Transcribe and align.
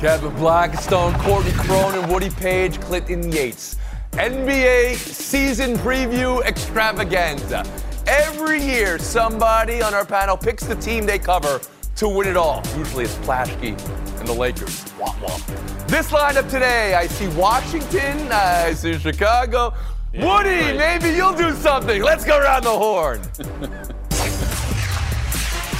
Kevin 0.00 0.32
Blackistone, 0.32 1.16
Courtney 1.20 1.52
Cronin, 1.52 2.08
Woody 2.08 2.30
Paige, 2.30 2.80
Clinton 2.80 3.30
Yates. 3.30 3.76
NBA 4.12 4.96
season 4.96 5.74
preview 5.74 6.42
extravaganza. 6.46 7.66
Every 8.06 8.62
year, 8.62 8.98
somebody 8.98 9.82
on 9.82 9.92
our 9.92 10.06
panel 10.06 10.38
picks 10.38 10.64
the 10.64 10.76
team 10.76 11.04
they 11.04 11.18
cover 11.18 11.60
to 11.96 12.08
win 12.08 12.28
it 12.28 12.38
all. 12.38 12.62
Usually 12.78 13.04
it's 13.04 13.14
Plaschke 13.16 13.78
and 14.18 14.26
the 14.26 14.32
Lakers. 14.32 14.84
Womp 14.98 15.18
womp. 15.20 15.86
This 15.88 16.10
lineup 16.10 16.48
today, 16.48 16.94
I 16.94 17.06
see 17.06 17.28
Washington, 17.38 18.32
I 18.32 18.72
see 18.72 18.98
Chicago. 18.98 19.74
Yeah, 20.14 20.24
Woody, 20.24 20.48
right. 20.48 20.76
maybe 20.78 21.10
you'll 21.14 21.36
do 21.36 21.52
something. 21.56 22.02
Let's 22.02 22.24
go 22.24 22.38
around 22.38 22.64
the 22.64 22.70
horn. 22.70 23.20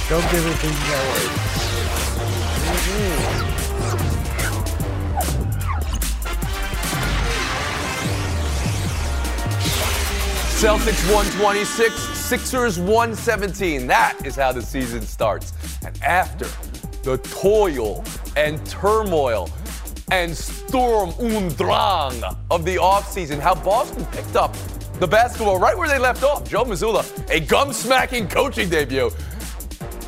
Don't 0.09 0.29
give 0.29 0.45
it 0.45 0.57
things 0.59 0.79
that 0.91 1.03
way. 3.47 3.50
Celtics 10.61 11.11
126, 11.11 11.95
Sixers 11.95 12.77
117. 12.77 13.87
That 13.87 14.15
is 14.23 14.35
how 14.35 14.51
the 14.51 14.61
season 14.61 15.01
starts. 15.01 15.53
And 15.83 15.99
after 16.03 16.45
the 17.01 17.17
toil 17.17 18.03
and 18.37 18.63
turmoil 18.67 19.49
and 20.11 20.37
storm 20.37 21.15
und 21.17 21.57
drang 21.57 22.21
of 22.51 22.63
the 22.63 22.75
offseason, 22.75 23.39
how 23.39 23.55
Boston 23.55 24.05
picked 24.11 24.35
up 24.35 24.55
the 24.99 25.07
basketball 25.07 25.57
right 25.57 25.75
where 25.75 25.89
they 25.89 25.97
left 25.97 26.21
off. 26.21 26.47
Joe 26.47 26.63
Mazzulla, 26.63 27.03
a 27.31 27.39
gum-smacking 27.39 28.27
coaching 28.27 28.69
debut. 28.69 29.09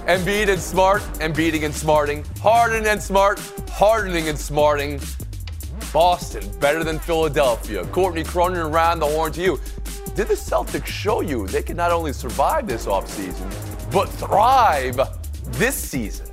Embiid 0.05 0.49
and 0.49 0.61
Smart, 0.61 1.01
Embiiding 1.15 1.65
and 1.65 1.73
smarting, 1.73 2.23
Harden 2.43 2.85
and 2.85 3.01
Smart, 3.01 3.39
hardening 3.71 4.29
and 4.29 4.37
smarting. 4.37 5.01
Boston 5.91 6.47
better 6.59 6.83
than 6.83 6.99
Philadelphia. 6.99 7.83
Courtney 7.87 8.23
Cronin 8.23 8.59
around 8.59 8.99
the 8.99 9.07
horn 9.07 9.31
to 9.31 9.41
you. 9.41 9.59
Did 10.15 10.27
the 10.27 10.35
Celtics 10.35 10.85
show 10.85 11.21
you 11.21 11.47
they 11.47 11.63
can 11.63 11.75
not 11.75 11.91
only 11.91 12.13
survive 12.13 12.67
this 12.67 12.85
offseason, 12.85 13.49
but 13.91 14.07
thrive 14.09 14.99
this 15.53 15.75
season? 15.75 16.27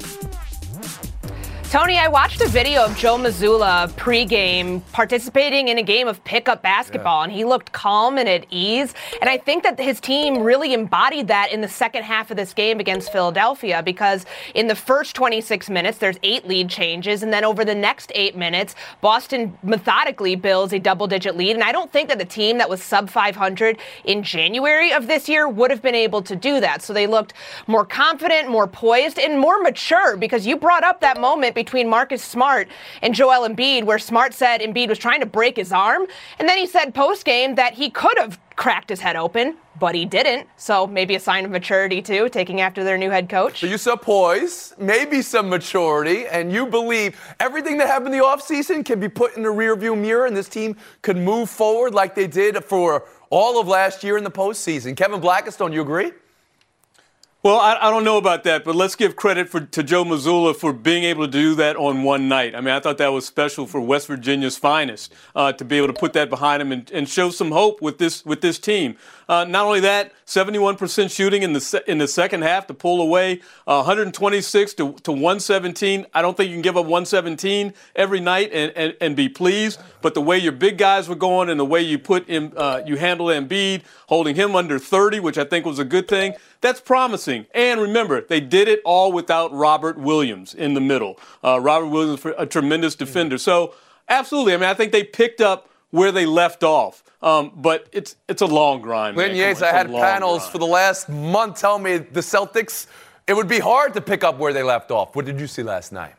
Tony, 1.71 1.99
I 1.99 2.09
watched 2.09 2.41
a 2.41 2.49
video 2.49 2.85
of 2.85 2.97
Joe 2.97 3.17
Mazzulla 3.17 3.89
pregame 3.91 4.83
participating 4.91 5.69
in 5.69 5.79
a 5.79 5.85
game 5.85 6.09
of 6.09 6.23
pickup 6.25 6.65
basketball, 6.65 7.23
and 7.23 7.31
he 7.31 7.45
looked 7.45 7.71
calm 7.71 8.19
and 8.19 8.29
at 8.29 8.45
ease. 8.51 8.93
And 9.21 9.31
I 9.31 9.39
think 9.39 9.63
that 9.63 9.79
his 9.79 10.01
team 10.01 10.43
really 10.43 10.75
embodied 10.75 11.29
that 11.29 11.53
in 11.53 11.61
the 11.61 11.69
second 11.69 12.03
half 12.03 12.33
of 12.33 12.37
this 12.37 12.53
game 12.55 12.81
against 12.81 13.13
Philadelphia 13.13 13.85
because 13.85 14.27
in 14.57 14.67
the 14.67 14.75
first 14.75 15.15
26 15.15 15.71
minutes, 15.71 15.99
there's 15.99 16.17
eight 16.25 16.45
lead 16.45 16.69
changes, 16.69 17.23
and 17.23 17.33
then 17.33 17.45
over 17.45 17.65
the 17.65 17.77
next 17.77 18.11
eight 18.17 18.37
minutes, 18.37 18.75
Boston 19.01 19.57
methodically 19.63 20.35
builds 20.35 20.73
a 20.73 20.81
double 20.81 21.07
digit 21.07 21.37
lead. 21.37 21.55
And 21.55 21.63
I 21.63 21.71
don't 21.71 21.93
think 21.93 22.09
that 22.09 22.19
the 22.19 22.25
team 22.25 22.59
that 22.59 22.69
was 22.69 22.83
sub 22.83 23.09
500 23.09 23.79
in 24.07 24.25
January 24.25 24.93
of 24.93 25.07
this 25.07 25.29
year 25.29 25.49
would 25.49 25.71
have 25.71 25.83
been 25.83 25.95
able 25.95 26.21
to 26.23 26.35
do 26.35 26.59
that. 26.59 26.83
So 26.83 26.93
they 26.93 27.07
looked 27.07 27.35
more 27.69 27.85
confident, 27.85 28.49
more 28.49 28.67
poised, 28.67 29.21
and 29.21 29.39
more 29.39 29.63
mature 29.63 30.17
because 30.17 30.45
you 30.49 30.57
brought 30.57 30.83
up 30.83 31.01
that 31.03 31.21
moment 31.21 31.55
between 31.65 31.89
Marcus 31.89 32.23
Smart 32.23 32.69
and 33.03 33.15
Joel 33.15 33.47
Embiid, 33.47 33.85
where 33.85 33.99
Smart 33.99 34.33
said 34.33 34.63
Embiid 34.63 34.89
was 34.89 34.99
trying 34.99 35.21
to 35.21 35.27
break 35.27 35.57
his 35.57 35.73
arm, 35.73 36.07
and 36.39 36.49
then 36.49 36.57
he 36.57 36.67
said 36.67 36.95
post 36.95 37.25
game 37.27 37.55
that 37.57 37.75
he 37.75 37.91
could 37.91 38.17
have 38.19 38.41
cracked 38.57 38.89
his 38.89 39.01
head 39.01 39.17
open, 39.17 39.57
but 39.79 39.95
he 39.95 40.05
didn't. 40.05 40.47
So 40.57 40.87
maybe 40.87 41.15
a 41.17 41.21
sign 41.21 41.45
of 41.45 41.51
maturity 41.51 42.01
too, 42.01 42.29
taking 42.29 42.61
after 42.63 42.83
their 42.83 42.97
new 42.97 43.11
head 43.11 43.29
coach. 43.29 43.61
So 43.61 43.67
you 43.67 43.79
saw 43.79 43.97
poise, 43.97 44.75
maybe 44.79 45.21
some 45.21 45.49
maturity, 45.49 46.27
and 46.27 46.53
you 46.53 46.67
believe 46.67 47.19
everything 47.41 47.77
that 47.79 47.87
happened 47.87 48.15
in 48.15 48.21
the 48.21 48.25
offseason 48.25 48.85
can 48.85 49.01
be 49.01 49.09
put 49.09 49.37
in 49.37 49.43
the 49.43 49.49
rearview 49.49 49.99
mirror 49.99 50.27
and 50.27 50.37
this 50.37 50.49
team 50.49 50.77
can 51.03 51.25
move 51.25 51.51
forward 51.51 51.95
like 51.95 52.15
they 52.15 52.27
did 52.27 52.63
for 52.65 53.07
all 53.31 53.61
of 53.61 53.69
last 53.69 54.03
year 54.03 54.17
in 54.17 54.25
the 54.25 54.31
postseason. 54.31 54.97
Kevin 54.97 55.21
Blackistone, 55.21 55.73
you 55.73 55.83
agree? 55.83 56.13
Well, 57.43 57.59
I, 57.59 57.79
I 57.81 57.91
don't 57.91 58.05
know 58.05 58.19
about 58.19 58.45
that, 58.45 58.65
but 58.65 58.75
let's 58.75 58.95
give 58.95 59.17
credit 59.17 59.49
for, 59.49 59.61
to 59.61 59.83
Joe 59.83 60.05
Mazzulla 60.05 60.55
for 60.55 60.75
being 60.75 61.05
able 61.05 61.25
to 61.25 61.33
do 61.33 61.55
that 61.55 61.75
on 61.75 62.03
one 62.03 62.29
night. 62.29 62.55
I 62.55 62.61
mean, 62.61 62.75
I 62.75 62.81
thought 62.81 62.99
that 62.99 63.15
was 63.15 63.25
special 63.25 63.67
for 63.67 63.81
West 63.81 64.09
Virginia's 64.09 64.59
finest 64.59 65.11
uh, 65.35 65.51
to 65.55 65.65
be 65.65 65.79
able 65.79 65.87
to 65.87 65.95
put 65.95 66.13
that 66.13 66.29
behind 66.29 66.61
him 66.61 66.71
and, 66.71 66.91
and 66.91 67.09
show 67.09 67.31
some 67.31 67.51
hope 67.51 67.81
with 67.81 67.97
this 67.97 68.27
with 68.27 68.43
this 68.43 68.59
team. 68.59 68.95
Uh, 69.27 69.45
not 69.45 69.65
only 69.65 69.81
that, 69.81 70.13
71% 70.27 71.11
shooting 71.11 71.43
in 71.43 71.53
the 71.55 71.61
se- 71.61 71.85
in 71.87 71.97
the 71.99 72.09
second 72.09 72.43
half 72.43 72.67
to 72.67 72.75
pull 72.75 73.01
away, 73.01 73.41
uh, 73.67 73.77
126 73.85 74.75
to, 74.75 74.93
to 75.05 75.13
117. 75.13 76.05
I 76.13 76.21
don't 76.21 76.37
think 76.37 76.51
you 76.51 76.57
can 76.57 76.63
give 76.63 76.77
up 76.77 76.85
117 76.85 77.73
every 77.97 78.21
night 78.21 78.51
and, 78.53 78.73
and, 78.77 78.97
and 79.01 79.17
be 79.17 79.31
pleased. 79.31 79.81
But 80.03 80.15
the 80.15 80.21
way 80.21 80.37
your 80.37 80.53
big 80.53 80.77
guys 80.79 81.09
were 81.09 81.15
going 81.15 81.49
and 81.49 81.59
the 81.61 81.65
way 81.65 81.81
you 81.81 81.99
put 81.99 82.29
in, 82.29 82.53
uh, 82.57 82.83
you 82.85 82.97
handle 82.97 83.27
Embiid, 83.29 83.83
holding 84.09 84.35
him 84.35 84.57
under 84.57 84.79
30, 84.79 85.21
which 85.21 85.39
I 85.39 85.45
think 85.45 85.65
was 85.65 85.79
a 85.79 85.85
good 85.85 86.07
thing. 86.09 86.35
That's 86.61 86.81
promising. 86.81 87.30
And 87.55 87.81
remember, 87.81 88.21
they 88.21 88.41
did 88.41 88.69
it 88.69 88.81
all 88.85 89.13
without 89.13 89.53
Robert 89.53 89.99
Williams 89.99 90.55
in 90.55 90.75
the 90.75 90.81
middle. 90.81 91.19
Uh, 91.45 91.61
Robert 91.61 91.87
Williams, 91.87 92.25
a 92.39 92.47
tremendous 92.47 92.95
defender. 92.95 93.39
So, 93.39 93.75
absolutely. 94.09 94.55
I 94.55 94.57
mean, 94.57 94.69
I 94.69 94.75
think 94.75 94.93
they 94.93 95.05
picked 95.05 95.41
up 95.41 95.69
where 95.91 96.13
they 96.13 96.27
left 96.27 96.63
off. 96.63 97.03
Um, 97.23 97.53
but 97.57 97.87
it's 97.93 98.17
it's 98.29 98.41
a 98.41 98.47
long 98.47 98.81
grind. 98.81 99.17
Lynn 99.17 99.37
Yates, 99.37 99.61
I 99.61 99.73
had 99.73 99.89
panels 99.89 100.39
grind. 100.39 100.53
for 100.53 100.59
the 100.59 100.67
last 100.67 101.09
month 101.09 101.61
tell 101.61 101.79
me 101.79 101.99
the 101.99 102.21
Celtics, 102.21 102.87
it 103.27 103.35
would 103.35 103.49
be 103.49 103.59
hard 103.59 103.93
to 103.95 104.01
pick 104.01 104.25
up 104.25 104.39
where 104.39 104.53
they 104.53 104.63
left 104.63 104.91
off. 104.91 105.15
What 105.15 105.27
did 105.27 105.39
you 105.39 105.47
see 105.47 105.63
last 105.63 105.93
night? 105.93 106.15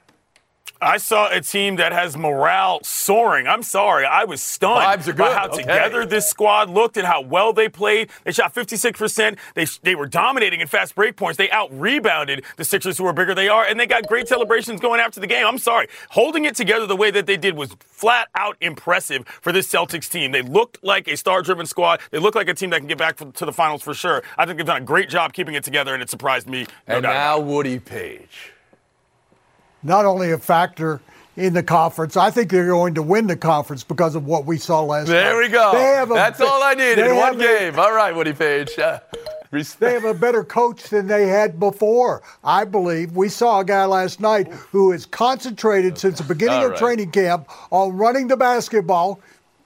I 0.81 0.97
saw 0.97 1.30
a 1.30 1.42
team 1.42 1.75
that 1.75 1.94
has 1.94 2.18
morale 2.18 2.80
soaring. 2.84 3.46
I'm 3.47 3.62
sorry, 3.62 4.06
I 4.06 4.24
was 4.24 4.42
stunned 4.42 5.02
Vibes 5.03 5.08
are 5.08 5.14
by 5.14 5.34
how 5.34 5.46
Okay. 5.47 5.62
together 5.64 6.06
this 6.06 6.28
squad 6.28 6.69
looked 6.69 6.97
and 6.97 7.06
how 7.06 7.22
well 7.22 7.53
they 7.53 7.69
played. 7.69 8.09
They 8.24 8.31
shot 8.31 8.53
56%. 8.53 9.38
They 9.53 9.66
they 9.84 9.96
were 9.96 10.08
dominating 10.08 10.59
in 10.59 10.68
fast 10.68 10.96
break 10.96 11.16
points. 11.16 11.38
They 11.38 11.50
out 11.52 11.70
rebounded 11.72 12.44
the 12.58 12.66
Sixers, 12.66 12.97
who 12.97 13.06
are 13.06 13.14
bigger 13.14 13.36
they 13.36 13.47
are, 13.47 13.64
and 13.64 13.80
they 13.80 13.86
got 13.86 14.08
great 14.08 14.28
celebrations 14.28 14.81
going 14.81 15.00
after 15.00 15.20
the 15.20 15.28
game. 15.28 15.46
I'm 15.46 15.58
sorry, 15.58 15.88
holding 16.09 16.46
it 16.46 16.56
together 16.56 16.88
the 16.88 16.96
way 16.96 17.12
that 17.12 17.25
they 17.28 17.38
did 17.38 17.56
was 17.56 17.75
flat 17.88 18.30
out 18.34 18.58
impressive 18.62 19.28
for 19.28 19.52
this 19.52 19.68
Celtics 19.72 20.09
team. 20.09 20.31
They 20.31 20.41
looked 20.41 20.84
like 20.84 21.08
a 21.08 21.16
star-driven 21.16 21.66
squad. 21.68 22.00
They 22.09 22.20
look 22.20 22.34
like 22.36 22.47
a 22.50 22.53
team 22.53 22.72
that 22.72 22.80
can 22.80 22.88
get 22.88 22.97
back 22.97 23.18
to 23.18 23.46
the 23.46 23.53
finals 23.53 23.84
for 23.84 23.94
sure. 23.94 24.24
I 24.38 24.46
think 24.46 24.58
they've 24.58 24.66
done 24.66 24.78
a 24.81 24.86
great 24.86 25.09
job 25.09 25.34
keeping 25.34 25.53
it 25.56 25.64
together, 25.64 25.94
and 25.94 26.02
it 26.02 26.09
surprised 26.09 26.47
me. 26.47 26.66
No 26.88 26.96
and 26.96 27.03
now. 27.03 27.40
Woody 27.40 27.80
Paige. 27.80 28.53
Not 29.84 30.06
only 30.06 30.31
a 30.31 30.38
factor 30.38 31.02
in 31.38 31.53
the 31.53 31.64
conference, 31.64 32.18
I 32.18 32.30
think 32.30 32.52
they're 32.52 32.68
going 32.68 32.96
to 32.96 33.02
win 33.02 33.28
the 33.28 33.38
conference 33.38 33.84
because 33.84 34.16
of 34.16 34.25
what 34.25 34.46
we 34.46 34.58
saw 34.58 34.81
last 34.84 35.08
night. 35.08 35.14
There 35.14 35.38
we 35.38 35.47
go. 35.50 35.72
A 35.72 36.06
That's 36.14 36.42
all 36.42 36.62
I 36.62 36.74
needed 36.74 37.00
in 37.00 37.16
one 37.16 37.34
have 37.34 37.36
a- 37.40 37.59
game. 37.72 37.80
All 37.80 37.94
right, 37.94 38.16
Woody 38.16 38.34
Paige. 38.34 38.78
Uh, 38.78 39.00
They 39.81 39.91
have 39.91 40.06
a 40.06 40.14
better 40.14 40.46
coach 40.46 40.84
than 40.91 41.08
they 41.08 41.28
had 41.28 41.59
before, 41.59 42.22
I 42.41 42.64
believe. 42.64 43.18
We 43.18 43.28
saw 43.28 43.59
a 43.59 43.66
guy 43.66 43.84
last 43.84 44.22
night 44.22 44.47
who 44.47 44.94
is 44.94 45.06
concentrated 45.06 45.97
since 45.97 46.20
the 46.20 46.23
beginning 46.23 46.59
All 46.59 46.66
of 46.67 46.72
right. 46.72 46.79
training 46.79 47.11
camp 47.11 47.50
on 47.70 47.97
running 47.97 48.29
the 48.29 48.38
basketball. 48.38 49.20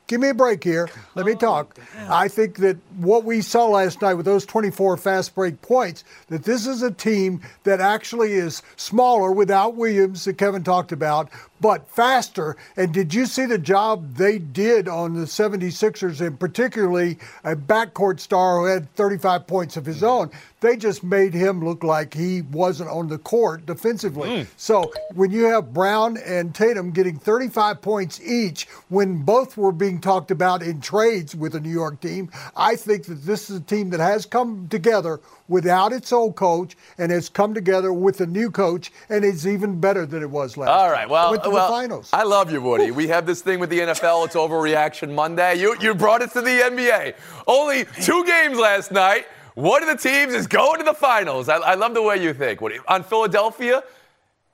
Give 0.07 0.21
me 0.21 0.29
a 0.29 0.33
break 0.33 0.63
here. 0.63 0.87
Let 1.15 1.25
me 1.25 1.31
oh, 1.33 1.37
talk. 1.37 1.79
I 2.07 2.27
think 2.27 2.57
that 2.57 2.77
what 2.97 3.23
we 3.23 3.41
saw 3.41 3.67
last 3.67 4.01
night 4.01 4.13
with 4.13 4.25
those 4.25 4.45
24 4.45 4.97
fast 4.97 5.33
break 5.33 5.61
points, 5.63 6.03
that 6.27 6.43
this 6.43 6.67
is 6.67 6.83
a 6.83 6.91
team 6.91 7.41
that 7.63 7.81
actually 7.81 8.33
is 8.33 8.61
smaller 8.75 9.31
without 9.31 9.75
Williams 9.75 10.25
that 10.25 10.37
Kevin 10.37 10.63
talked 10.63 10.91
about, 10.91 11.29
but 11.61 11.89
faster. 11.89 12.57
And 12.77 12.93
did 12.93 13.13
you 13.13 13.25
see 13.25 13.45
the 13.45 13.57
job 13.57 14.15
they 14.15 14.37
did 14.37 14.87
on 14.87 15.13
the 15.13 15.25
76ers 15.25 16.25
and 16.25 16.39
particularly 16.39 17.17
a 17.43 17.55
backcourt 17.55 18.19
star 18.19 18.59
who 18.59 18.65
had 18.65 18.93
35 18.95 19.47
points 19.47 19.77
of 19.77 19.85
his 19.85 20.03
own? 20.03 20.31
they 20.65 20.75
just 20.75 21.03
made 21.03 21.33
him 21.33 21.63
look 21.63 21.83
like 21.83 22.13
he 22.13 22.41
wasn't 22.41 22.89
on 22.89 23.07
the 23.07 23.19
court 23.19 23.65
defensively. 23.67 24.29
Mm. 24.29 24.47
So 24.57 24.91
when 25.13 25.29
you 25.29 25.43
have 25.45 25.73
Brown 25.73 26.17
and 26.17 26.55
Tatum 26.55 26.91
getting 26.91 27.19
35 27.19 27.81
points 27.81 28.19
each 28.21 28.67
when 28.89 29.21
both 29.21 29.57
were 29.57 29.71
being 29.71 30.01
talked 30.01 30.31
about 30.31 30.63
in 30.63 30.81
trades 30.81 31.35
with 31.35 31.51
the 31.51 31.59
New 31.59 31.71
York 31.71 32.01
team, 32.01 32.31
I 32.55 32.75
think 32.75 33.05
that 33.05 33.25
this 33.25 33.49
is 33.51 33.57
a 33.57 33.61
team 33.61 33.91
that 33.91 33.99
has 33.99 34.25
come 34.25 34.67
together 34.67 35.19
without 35.47 35.93
its 35.93 36.11
old 36.11 36.35
coach 36.35 36.75
and 36.97 37.11
has 37.11 37.29
come 37.29 37.53
together 37.53 37.93
with 37.93 38.19
a 38.21 38.25
new 38.25 38.49
coach 38.49 38.91
and 39.09 39.23
is 39.23 39.45
even 39.45 39.79
better 39.79 40.07
than 40.07 40.23
it 40.23 40.29
was 40.29 40.57
last. 40.57 40.69
All 40.69 40.89
right, 40.89 41.07
well, 41.07 41.31
to 41.45 41.51
well, 41.51 41.67
the 41.67 41.73
finals. 41.73 42.09
I 42.11 42.23
love 42.23 42.51
you, 42.51 42.61
Woody. 42.61 42.91
We 42.91 43.07
have 43.07 43.25
this 43.25 43.41
thing 43.41 43.59
with 43.59 43.69
the 43.69 43.79
NFL. 43.79 44.25
It's 44.25 44.35
overreaction 44.35 45.13
Monday. 45.13 45.55
You 45.55 45.75
you 45.79 45.95
brought 45.95 46.21
it 46.21 46.31
to 46.31 46.41
the 46.41 46.49
NBA. 46.49 47.15
Only 47.47 47.85
two 48.01 48.25
games 48.25 48.57
last 48.57 48.91
night. 48.91 49.25
One 49.55 49.81
of 49.81 49.89
the 49.89 49.97
teams 49.97 50.33
is 50.33 50.47
going 50.47 50.79
to 50.79 50.83
the 50.83 50.93
finals. 50.93 51.47
I, 51.47 51.55
I 51.57 51.75
love 51.75 51.93
the 51.93 52.01
way 52.01 52.21
you 52.21 52.33
think, 52.33 52.59
Woody. 52.59 52.79
On 52.89 53.03
Philadelphia, 53.03 53.83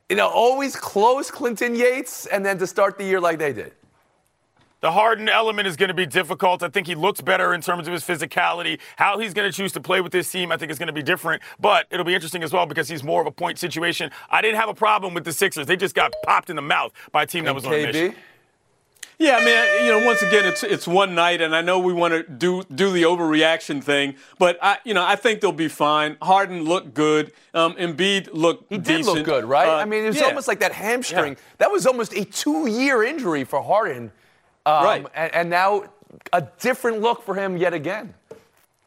you 0.09 0.15
know, 0.15 0.29
always 0.29 0.75
close 0.75 1.31
Clinton 1.31 1.73
Yates, 1.73 2.27
and 2.27 2.45
then 2.45 2.59
to 2.59 2.67
start 2.67 2.97
the 2.97 3.03
year 3.03 3.19
like 3.19 3.39
they 3.39 3.51
did. 3.51 3.73
The 4.81 4.91
Harden 4.91 5.29
element 5.29 5.67
is 5.67 5.75
going 5.75 5.89
to 5.89 5.93
be 5.93 6.07
difficult. 6.07 6.63
I 6.63 6.69
think 6.69 6.87
he 6.87 6.95
looks 6.95 7.21
better 7.21 7.53
in 7.53 7.61
terms 7.61 7.87
of 7.87 7.93
his 7.93 8.03
physicality. 8.03 8.79
How 8.95 9.19
he's 9.19 9.31
going 9.31 9.49
to 9.49 9.55
choose 9.55 9.71
to 9.73 9.79
play 9.79 10.01
with 10.01 10.11
this 10.11 10.31
team, 10.31 10.51
I 10.51 10.57
think, 10.57 10.71
is 10.71 10.79
going 10.79 10.87
to 10.87 10.93
be 10.93 11.03
different. 11.03 11.43
But 11.59 11.85
it'll 11.91 12.05
be 12.05 12.15
interesting 12.15 12.41
as 12.43 12.51
well 12.51 12.65
because 12.65 12.89
he's 12.89 13.03
more 13.03 13.21
of 13.21 13.27
a 13.27 13.31
point 13.31 13.59
situation. 13.59 14.09
I 14.31 14.41
didn't 14.41 14.59
have 14.59 14.69
a 14.69 14.73
problem 14.73 15.13
with 15.13 15.23
the 15.23 15.33
Sixers. 15.33 15.67
They 15.67 15.77
just 15.77 15.93
got 15.93 16.11
popped 16.25 16.49
in 16.49 16.55
the 16.55 16.63
mouth 16.63 16.93
by 17.11 17.23
a 17.23 17.25
team 17.27 17.45
that 17.45 17.53
was 17.53 17.63
on 17.63 17.73
a 17.73 17.85
mission. 17.85 18.15
Yeah, 19.19 19.37
I 19.37 19.45
mean, 19.45 19.85
you 19.85 19.91
know, 19.91 20.03
once 20.03 20.23
again, 20.23 20.45
it's 20.45 20.63
it's 20.63 20.87
one 20.87 21.13
night, 21.13 21.41
and 21.41 21.55
I 21.55 21.61
know 21.61 21.77
we 21.77 21.93
want 21.93 22.13
to 22.15 22.23
do 22.23 22.63
do 22.73 22.91
the 22.91 23.03
overreaction 23.03 23.83
thing, 23.83 24.15
but 24.39 24.57
I, 24.63 24.79
you 24.83 24.95
know, 24.95 25.05
I 25.05 25.15
think 25.15 25.41
they'll 25.41 25.51
be 25.51 25.67
fine. 25.67 26.17
Harden 26.23 26.63
looked 26.63 26.95
good. 26.95 27.31
Um, 27.53 27.75
Embiid 27.75 28.29
looked 28.33 28.71
he 28.71 28.79
decent. 28.79 29.05
did 29.05 29.05
look 29.05 29.25
good, 29.25 29.45
right? 29.45 29.67
Uh, 29.67 29.75
I 29.75 29.85
mean, 29.85 30.05
it 30.05 30.07
was 30.07 30.15
yeah. 30.17 30.23
almost 30.23 30.47
like 30.47 30.59
that 30.61 30.71
hamstring. 30.71 31.33
Yeah. 31.33 31.39
That 31.59 31.71
was 31.71 31.85
almost 31.85 32.13
a 32.13 32.25
two-year 32.25 33.03
injury 33.03 33.43
for 33.43 33.61
Harden. 33.61 34.11
Um, 34.65 34.83
Right. 34.83 35.05
And, 35.15 35.33
and 35.33 35.49
now 35.49 35.83
a 36.33 36.41
different 36.59 37.01
look 37.01 37.23
for 37.23 37.35
him 37.35 37.57
yet 37.57 37.73
again. 37.73 38.13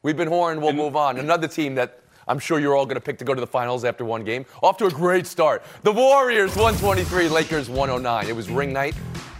We've 0.02 0.16
been 0.16 0.28
horned. 0.28 0.60
We'll 0.62 0.72
move 0.74 0.96
on. 0.96 1.18
Another 1.18 1.48
team 1.48 1.74
that 1.76 2.00
I'm 2.28 2.38
sure 2.38 2.58
you're 2.60 2.76
all 2.76 2.84
going 2.86 2.96
to 2.96 3.00
pick 3.00 3.18
to 3.18 3.24
go 3.24 3.34
to 3.34 3.40
the 3.40 3.46
finals 3.46 3.84
after 3.84 4.04
one 4.04 4.24
game. 4.24 4.44
Off 4.62 4.76
to 4.78 4.86
a 4.86 4.90
great 4.90 5.26
start. 5.26 5.62
The 5.82 5.92
Warriors 5.92 6.56
123, 6.56 7.28
Lakers 7.28 7.68
109. 7.68 8.28
It 8.28 8.36
was 8.36 8.50
ring 8.50 8.72
night, 8.72 8.94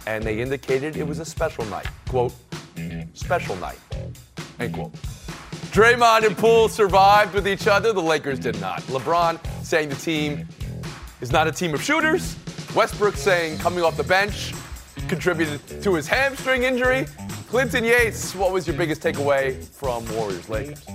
and 0.07 0.23
they 0.23 0.41
indicated 0.41 0.97
it 0.97 1.07
was 1.07 1.19
a 1.19 1.25
special 1.25 1.65
night. 1.65 1.87
Quote, 2.09 2.33
special 3.13 3.55
night. 3.57 3.77
End 4.59 4.73
quote. 4.73 4.93
Draymond 5.71 6.25
and 6.25 6.37
Poole 6.37 6.69
survived 6.69 7.33
with 7.33 7.47
each 7.47 7.67
other. 7.67 7.91
The 7.91 8.01
Lakers 8.01 8.39
did 8.39 8.59
not. 8.61 8.81
LeBron 8.83 9.39
saying 9.63 9.89
the 9.89 9.95
team 9.95 10.47
is 11.21 11.31
not 11.31 11.47
a 11.47 11.51
team 11.51 11.73
of 11.73 11.83
shooters. 11.83 12.37
Westbrook 12.73 13.15
saying 13.15 13.57
coming 13.59 13.83
off 13.83 13.97
the 13.97 14.03
bench 14.03 14.53
contributed 15.07 15.81
to 15.83 15.95
his 15.95 16.07
hamstring 16.07 16.63
injury. 16.63 17.05
Clinton 17.49 17.83
Yates, 17.83 18.35
what 18.35 18.51
was 18.51 18.67
your 18.67 18.75
biggest 18.75 19.01
takeaway 19.01 19.63
from 19.63 20.05
Warriors 20.15 20.49
Lakers? 20.49 20.85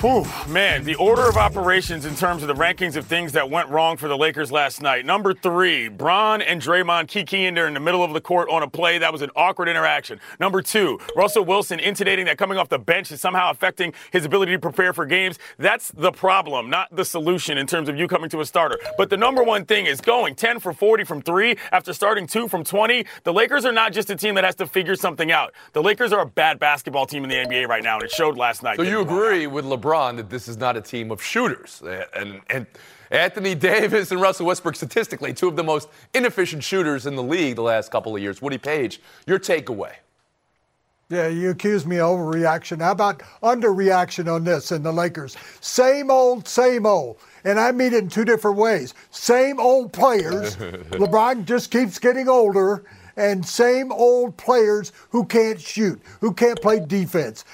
Whew, 0.00 0.24
man, 0.46 0.84
the 0.84 0.94
order 0.94 1.28
of 1.28 1.36
operations 1.36 2.04
in 2.04 2.14
terms 2.14 2.42
of 2.44 2.46
the 2.46 2.54
rankings 2.54 2.94
of 2.94 3.06
things 3.06 3.32
that 3.32 3.50
went 3.50 3.68
wrong 3.68 3.96
for 3.96 4.06
the 4.06 4.16
Lakers 4.16 4.52
last 4.52 4.80
night. 4.80 5.04
Number 5.04 5.34
three, 5.34 5.88
Braun 5.88 6.40
and 6.40 6.62
Draymond 6.62 7.08
kikiing 7.08 7.56
there 7.56 7.66
in 7.66 7.74
the 7.74 7.80
middle 7.80 8.04
of 8.04 8.12
the 8.12 8.20
court 8.20 8.48
on 8.48 8.62
a 8.62 8.68
play. 8.68 8.98
That 8.98 9.12
was 9.12 9.22
an 9.22 9.30
awkward 9.34 9.68
interaction. 9.68 10.20
Number 10.38 10.62
two, 10.62 11.00
Russell 11.16 11.44
Wilson 11.44 11.80
intimating 11.80 12.26
that 12.26 12.38
coming 12.38 12.58
off 12.58 12.68
the 12.68 12.78
bench 12.78 13.10
is 13.10 13.20
somehow 13.20 13.50
affecting 13.50 13.92
his 14.12 14.24
ability 14.24 14.52
to 14.52 14.60
prepare 14.60 14.92
for 14.92 15.04
games. 15.04 15.36
That's 15.58 15.90
the 15.90 16.12
problem, 16.12 16.70
not 16.70 16.94
the 16.94 17.04
solution 17.04 17.58
in 17.58 17.66
terms 17.66 17.88
of 17.88 17.96
you 17.96 18.06
coming 18.06 18.30
to 18.30 18.40
a 18.40 18.46
starter. 18.46 18.78
But 18.96 19.10
the 19.10 19.16
number 19.16 19.42
one 19.42 19.64
thing 19.64 19.86
is 19.86 20.00
going 20.00 20.36
10 20.36 20.60
for 20.60 20.72
40 20.72 21.02
from 21.02 21.22
three 21.22 21.56
after 21.72 21.92
starting 21.92 22.28
two 22.28 22.46
from 22.46 22.62
20. 22.62 23.04
The 23.24 23.32
Lakers 23.32 23.64
are 23.64 23.72
not 23.72 23.92
just 23.92 24.10
a 24.10 24.14
team 24.14 24.36
that 24.36 24.44
has 24.44 24.54
to 24.56 24.66
figure 24.68 24.94
something 24.94 25.32
out. 25.32 25.54
The 25.72 25.82
Lakers 25.82 26.12
are 26.12 26.20
a 26.20 26.26
bad 26.26 26.60
basketball 26.60 27.06
team 27.06 27.24
in 27.24 27.30
the 27.30 27.34
NBA 27.34 27.66
right 27.66 27.82
now, 27.82 27.96
and 27.96 28.04
it 28.04 28.12
showed 28.12 28.36
last 28.38 28.62
night. 28.62 28.76
So 28.76 28.82
you 28.82 29.00
agree 29.00 29.48
with 29.48 29.64
LeBron 29.64 29.87
that 29.88 30.30
this 30.30 30.48
is 30.48 30.56
not 30.56 30.76
a 30.76 30.80
team 30.80 31.10
of 31.10 31.22
shooters. 31.22 31.82
And, 32.14 32.40
and 32.48 32.66
Anthony 33.10 33.54
Davis 33.54 34.10
and 34.10 34.20
Russell 34.20 34.46
Westbrook, 34.46 34.76
statistically, 34.76 35.32
two 35.32 35.48
of 35.48 35.56
the 35.56 35.64
most 35.64 35.88
inefficient 36.14 36.62
shooters 36.62 37.06
in 37.06 37.16
the 37.16 37.22
league 37.22 37.56
the 37.56 37.62
last 37.62 37.90
couple 37.90 38.14
of 38.14 38.22
years. 38.22 38.42
Woody 38.42 38.58
Paige, 38.58 39.00
your 39.26 39.38
takeaway. 39.38 39.94
Yeah, 41.10 41.28
you 41.28 41.50
accuse 41.50 41.86
me 41.86 42.00
of 42.00 42.18
overreaction. 42.18 42.82
How 42.82 42.92
about 42.92 43.22
underreaction 43.42 44.30
on 44.30 44.44
this 44.44 44.72
in 44.72 44.82
the 44.82 44.92
Lakers? 44.92 45.38
Same 45.60 46.10
old, 46.10 46.46
same 46.46 46.84
old. 46.84 47.18
And 47.44 47.58
I 47.58 47.72
mean 47.72 47.94
it 47.94 48.02
in 48.02 48.08
two 48.10 48.26
different 48.26 48.58
ways. 48.58 48.92
Same 49.10 49.58
old 49.58 49.90
players. 49.90 50.56
LeBron 50.56 51.46
just 51.46 51.70
keeps 51.70 51.98
getting 51.98 52.28
older. 52.28 52.84
And 53.18 53.44
same 53.44 53.90
old 53.90 54.36
players 54.36 54.92
who 55.10 55.24
can't 55.24 55.60
shoot, 55.60 56.00
who 56.20 56.32
can't 56.32 56.62
play 56.62 56.78
defense. 56.78 57.44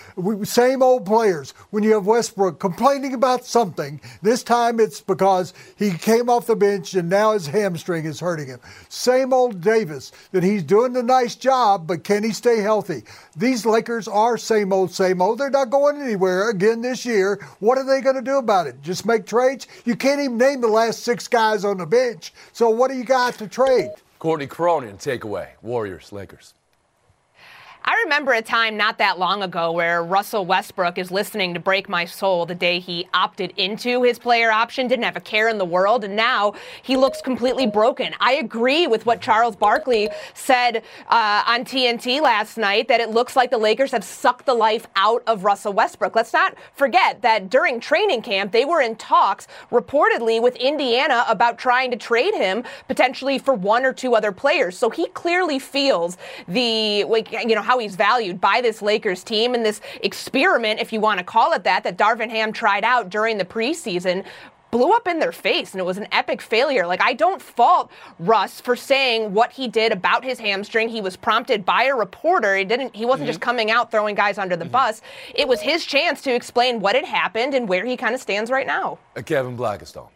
Same 0.42 0.82
old 0.82 1.06
players. 1.06 1.54
When 1.70 1.82
you 1.82 1.94
have 1.94 2.04
Westbrook 2.04 2.60
complaining 2.60 3.14
about 3.14 3.46
something, 3.46 3.98
this 4.20 4.42
time 4.42 4.78
it's 4.78 5.00
because 5.00 5.54
he 5.76 5.92
came 5.92 6.28
off 6.28 6.46
the 6.46 6.54
bench 6.54 6.92
and 6.92 7.08
now 7.08 7.32
his 7.32 7.46
hamstring 7.46 8.04
is 8.04 8.20
hurting 8.20 8.48
him. 8.48 8.60
Same 8.90 9.32
old 9.32 9.62
Davis, 9.62 10.12
that 10.32 10.42
he's 10.42 10.62
doing 10.62 10.94
a 10.98 11.02
nice 11.02 11.34
job, 11.34 11.86
but 11.86 12.04
can 12.04 12.22
he 12.22 12.32
stay 12.32 12.60
healthy? 12.60 13.02
These 13.34 13.64
Lakers 13.64 14.06
are 14.06 14.36
same 14.36 14.70
old, 14.70 14.92
same 14.92 15.22
old. 15.22 15.38
They're 15.38 15.48
not 15.48 15.70
going 15.70 15.98
anywhere 15.98 16.50
again 16.50 16.82
this 16.82 17.06
year. 17.06 17.40
What 17.60 17.78
are 17.78 17.84
they 17.84 18.02
going 18.02 18.16
to 18.16 18.22
do 18.22 18.36
about 18.36 18.66
it? 18.66 18.82
Just 18.82 19.06
make 19.06 19.24
trades? 19.24 19.66
You 19.86 19.96
can't 19.96 20.20
even 20.20 20.36
name 20.36 20.60
the 20.60 20.68
last 20.68 21.04
six 21.04 21.26
guys 21.26 21.64
on 21.64 21.78
the 21.78 21.86
bench. 21.86 22.34
So 22.52 22.68
what 22.68 22.90
do 22.90 22.98
you 22.98 23.04
got 23.04 23.38
to 23.38 23.48
trade? 23.48 23.92
Courtney 24.24 24.46
Cronin, 24.46 24.96
takeaway. 24.96 25.48
Warriors, 25.60 26.10
Lakers. 26.10 26.54
I 27.86 28.00
remember 28.04 28.32
a 28.32 28.40
time 28.40 28.78
not 28.78 28.96
that 28.96 29.18
long 29.18 29.42
ago 29.42 29.70
where 29.70 30.02
Russell 30.02 30.46
Westbrook 30.46 30.96
is 30.96 31.10
listening 31.10 31.52
to 31.52 31.60
Break 31.60 31.86
My 31.86 32.06
Soul 32.06 32.46
the 32.46 32.54
day 32.54 32.80
he 32.80 33.06
opted 33.12 33.52
into 33.58 34.02
his 34.02 34.18
player 34.18 34.50
option, 34.50 34.88
didn't 34.88 35.04
have 35.04 35.16
a 35.18 35.20
care 35.20 35.50
in 35.50 35.58
the 35.58 35.66
world, 35.66 36.02
and 36.02 36.16
now 36.16 36.54
he 36.82 36.96
looks 36.96 37.20
completely 37.20 37.66
broken. 37.66 38.14
I 38.20 38.34
agree 38.34 38.86
with 38.86 39.04
what 39.04 39.20
Charles 39.20 39.54
Barkley 39.54 40.08
said 40.32 40.82
uh, 41.08 41.42
on 41.46 41.66
TNT 41.66 42.22
last 42.22 42.56
night 42.56 42.88
that 42.88 43.00
it 43.00 43.10
looks 43.10 43.36
like 43.36 43.50
the 43.50 43.58
Lakers 43.58 43.92
have 43.92 44.02
sucked 44.02 44.46
the 44.46 44.54
life 44.54 44.86
out 44.96 45.22
of 45.26 45.44
Russell 45.44 45.74
Westbrook. 45.74 46.16
Let's 46.16 46.32
not 46.32 46.54
forget 46.72 47.20
that 47.20 47.50
during 47.50 47.80
training 47.80 48.22
camp, 48.22 48.52
they 48.52 48.64
were 48.64 48.80
in 48.80 48.96
talks 48.96 49.46
reportedly 49.70 50.40
with 50.40 50.56
Indiana 50.56 51.26
about 51.28 51.58
trying 51.58 51.90
to 51.90 51.98
trade 51.98 52.32
him 52.32 52.64
potentially 52.88 53.38
for 53.38 53.52
one 53.52 53.84
or 53.84 53.92
two 53.92 54.14
other 54.14 54.32
players. 54.32 54.78
So 54.78 54.88
he 54.88 55.08
clearly 55.08 55.58
feels 55.58 56.16
the, 56.48 57.04
like, 57.04 57.30
you 57.30 57.54
know, 57.54 57.60
how 57.60 57.73
he's 57.78 57.96
valued 57.96 58.40
by 58.40 58.60
this 58.60 58.82
Lakers 58.82 59.24
team 59.24 59.54
and 59.54 59.64
this 59.64 59.80
experiment, 60.02 60.80
if 60.80 60.92
you 60.92 61.00
want 61.00 61.18
to 61.18 61.24
call 61.24 61.52
it 61.52 61.64
that, 61.64 61.84
that 61.84 61.96
Darvin 61.96 62.30
Ham 62.30 62.52
tried 62.52 62.84
out 62.84 63.10
during 63.10 63.38
the 63.38 63.44
preseason 63.44 64.24
blew 64.74 64.90
up 64.90 65.06
in 65.06 65.20
their 65.20 65.30
face 65.30 65.70
and 65.70 65.80
it 65.80 65.84
was 65.84 65.98
an 65.98 66.08
epic 66.10 66.42
failure. 66.42 66.84
Like, 66.84 67.00
I 67.00 67.12
don't 67.12 67.40
fault 67.40 67.92
Russ 68.18 68.60
for 68.60 68.74
saying 68.74 69.32
what 69.32 69.52
he 69.52 69.68
did 69.68 69.92
about 69.92 70.24
his 70.24 70.40
hamstring. 70.40 70.88
He 70.88 71.00
was 71.00 71.16
prompted 71.16 71.64
by 71.64 71.84
a 71.84 71.94
reporter. 71.94 72.56
He 72.56 72.64
didn't, 72.64 72.96
he 72.96 73.06
wasn't 73.06 73.28
just 73.28 73.40
coming 73.40 73.70
out 73.70 73.92
throwing 73.92 74.16
guys 74.16 74.36
under 74.36 74.56
the 74.56 74.64
bus. 74.64 75.00
It 75.32 75.46
was 75.46 75.60
his 75.60 75.86
chance 75.86 76.22
to 76.22 76.34
explain 76.34 76.80
what 76.80 76.96
had 76.96 77.04
happened 77.04 77.54
and 77.54 77.68
where 77.68 77.84
he 77.84 77.96
kind 77.96 78.16
of 78.16 78.20
stands 78.20 78.50
right 78.50 78.66
now. 78.66 78.98
Uh, 79.16 79.22
Kevin 79.22 79.56
Blackistone. 79.56 80.08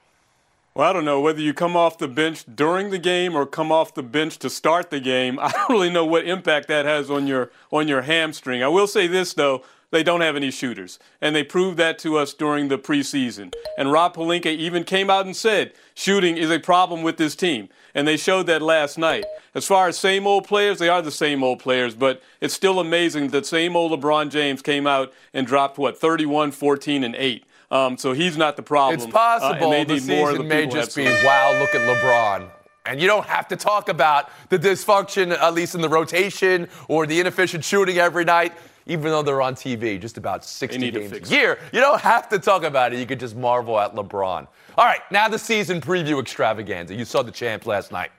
Well, 0.78 0.88
I 0.88 0.92
don't 0.92 1.04
know 1.04 1.20
whether 1.20 1.40
you 1.40 1.54
come 1.54 1.76
off 1.76 1.99
the 1.99 2.06
bench 2.06 2.44
during 2.54 2.90
the 2.90 3.00
game 3.00 3.35
or 3.35 3.47
come 3.47 3.73
off 3.73 3.94
the 3.94 4.02
bench 4.04 4.38
to 4.38 4.49
start 4.49 4.90
the 4.90 5.00
game. 5.00 5.37
I 5.42 5.50
don't 5.50 5.70
really 5.70 5.90
know 5.90 6.04
what 6.04 6.25
impact 6.25 6.68
that 6.68 6.87
has 6.87 7.11
on 7.11 7.26
your 7.26 7.50
on 7.73 7.88
your 7.88 8.02
hamstring. 8.02 8.62
I 8.62 8.68
will 8.68 8.87
say 8.87 9.08
this 9.08 9.35
though, 9.35 9.64
they 9.90 10.04
don't 10.04 10.20
have 10.20 10.37
any 10.37 10.52
shooters, 10.52 11.00
and 11.20 11.35
they 11.35 11.42
proved 11.42 11.78
that 11.78 11.99
to 12.00 12.16
us 12.16 12.32
during 12.32 12.68
the 12.68 12.78
preseason. 12.78 13.52
And 13.76 13.90
Rob 13.90 14.14
Pelinka 14.14 14.54
even 14.54 14.85
came 14.85 15.11
out 15.11 15.26
and 15.26 15.35
said 15.35 15.73
shooting 15.94 16.37
is 16.37 16.49
a 16.49 16.61
problem 16.61 17.02
with 17.02 17.16
this 17.16 17.35
team, 17.35 17.70
and 17.92 18.06
they 18.06 18.16
showed 18.16 18.47
that 18.47 18.62
last 18.62 18.99
night. 18.99 19.25
As 19.56 19.66
far 19.66 19.88
as 19.88 19.99
same 19.99 20.28
old 20.28 20.47
players, 20.47 20.78
they 20.78 20.88
are 20.88 21.02
the 21.02 21.11
same 21.11 21.42
old 21.42 21.58
players, 21.58 21.97
but 21.97 22.23
it's 22.40 22.54
still 22.54 22.78
amazing 22.78 23.30
that 23.30 23.47
same 23.47 23.75
old 23.75 23.90
LeBron 23.90 24.30
James 24.30 24.62
came 24.62 24.87
out 24.87 25.12
and 25.35 25.44
dropped 25.44 25.76
what 25.76 25.99
31, 25.99 26.52
14, 26.52 27.02
and 27.02 27.16
8. 27.16 27.44
Um, 27.70 27.98
so 27.98 28.12
he's 28.12 28.37
not 28.37 28.56
the 28.56 28.62
problem. 28.62 28.94
It's 28.94 29.04
Uh, 29.06 29.10
possible 29.10 29.72
and 29.72 29.88
they 29.88 29.94
the 29.98 30.00
need 30.00 30.16
more 30.18 30.30
of 30.30 30.37
season 30.37 30.48
the 30.48 30.54
may 30.54 30.66
just 30.66 30.96
be, 30.96 31.04
wow, 31.04 31.58
look 31.58 31.75
at 31.75 31.82
LeBron. 31.82 32.48
And 32.87 33.00
you 33.00 33.06
don't 33.06 33.26
have 33.26 33.46
to 33.48 33.56
talk 33.56 33.90
about 33.90 34.30
the 34.48 34.58
dysfunction, 34.58 35.32
at 35.38 35.52
least 35.52 35.75
in 35.75 35.82
the 35.82 35.88
rotation, 35.88 36.68
or 36.88 37.06
the 37.06 37.20
inefficient 37.20 37.62
shooting 37.62 37.98
every 37.98 38.25
night, 38.25 38.54
even 38.87 39.10
though 39.10 39.20
they're 39.20 39.42
on 39.42 39.54
TV 39.54 40.00
just 40.00 40.16
about 40.16 40.42
60 40.44 40.90
games 40.90 41.12
a 41.12 41.34
year. 41.34 41.58
You 41.72 41.80
don't 41.80 42.00
have 42.00 42.30
to 42.30 42.38
talk 42.38 42.62
about 42.62 42.94
it. 42.94 42.98
You 42.98 43.04
could 43.04 43.20
just 43.20 43.37
marvel 43.37 43.78
at 43.78 43.94
LeBron. 43.94 44.46
All 44.78 44.84
right, 44.87 45.00
now 45.10 45.28
the 45.28 45.38
season 45.38 45.82
preview 45.82 46.18
extravaganza. 46.18 46.94
You 46.94 47.04
saw 47.04 47.22
the 47.22 47.32
champs 47.32 47.66
last 47.66 47.92
night. 47.92 48.10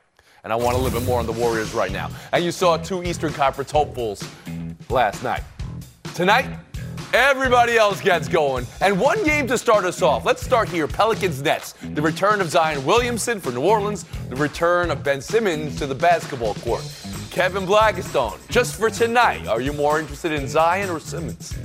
And 0.44 0.54
I 0.54 0.56
want 0.56 0.78
a 0.78 0.80
little 0.80 0.98
bit 1.00 1.06
more 1.08 1.20
on 1.20 1.26
the 1.26 1.34
Warriors 1.34 1.74
right 1.74 1.92
now. 1.92 2.10
And 2.32 2.46
you 2.46 2.52
saw 2.52 2.78
two 2.78 3.04
Eastern 3.04 3.34
Conference 3.34 3.72
hopefuls 3.72 4.24
last 4.90 5.24
night. 5.24 5.42
Tonight, 6.14 6.46
Everybody 7.14 7.76
else 7.76 8.02
gets 8.02 8.28
going. 8.28 8.68
And 8.82 9.00
one 9.00 9.24
game 9.24 9.48
to 9.48 9.58
start 9.58 9.84
us 9.84 10.04
off. 10.04 10.26
Let's 10.26 10.46
start 10.46 10.70
here. 10.70 10.88
Pelicans 10.88 11.42
Nets. 11.42 11.74
The 11.96 12.02
return 12.02 12.40
of 12.40 12.52
Zion 12.52 12.86
Williamson 12.86 13.40
for 13.40 13.52
New 13.52 13.62
Orleans. 13.62 14.06
The 14.30 14.36
return 14.36 14.92
of 14.92 15.04
Ben 15.04 15.20
Simmons 15.20 15.76
to 15.78 15.88
the 15.88 15.96
basketball 15.96 16.54
court. 16.56 16.84
Kevin 17.32 17.66
Blackistone, 17.66 18.38
just 18.50 18.76
for 18.76 18.92
tonight, 18.92 19.48
are 19.48 19.62
you 19.62 19.74
more 19.74 20.00
interested 20.00 20.32
in 20.32 20.48
Zion 20.48 20.90
or 20.90 21.00
Simmons? 21.00 21.58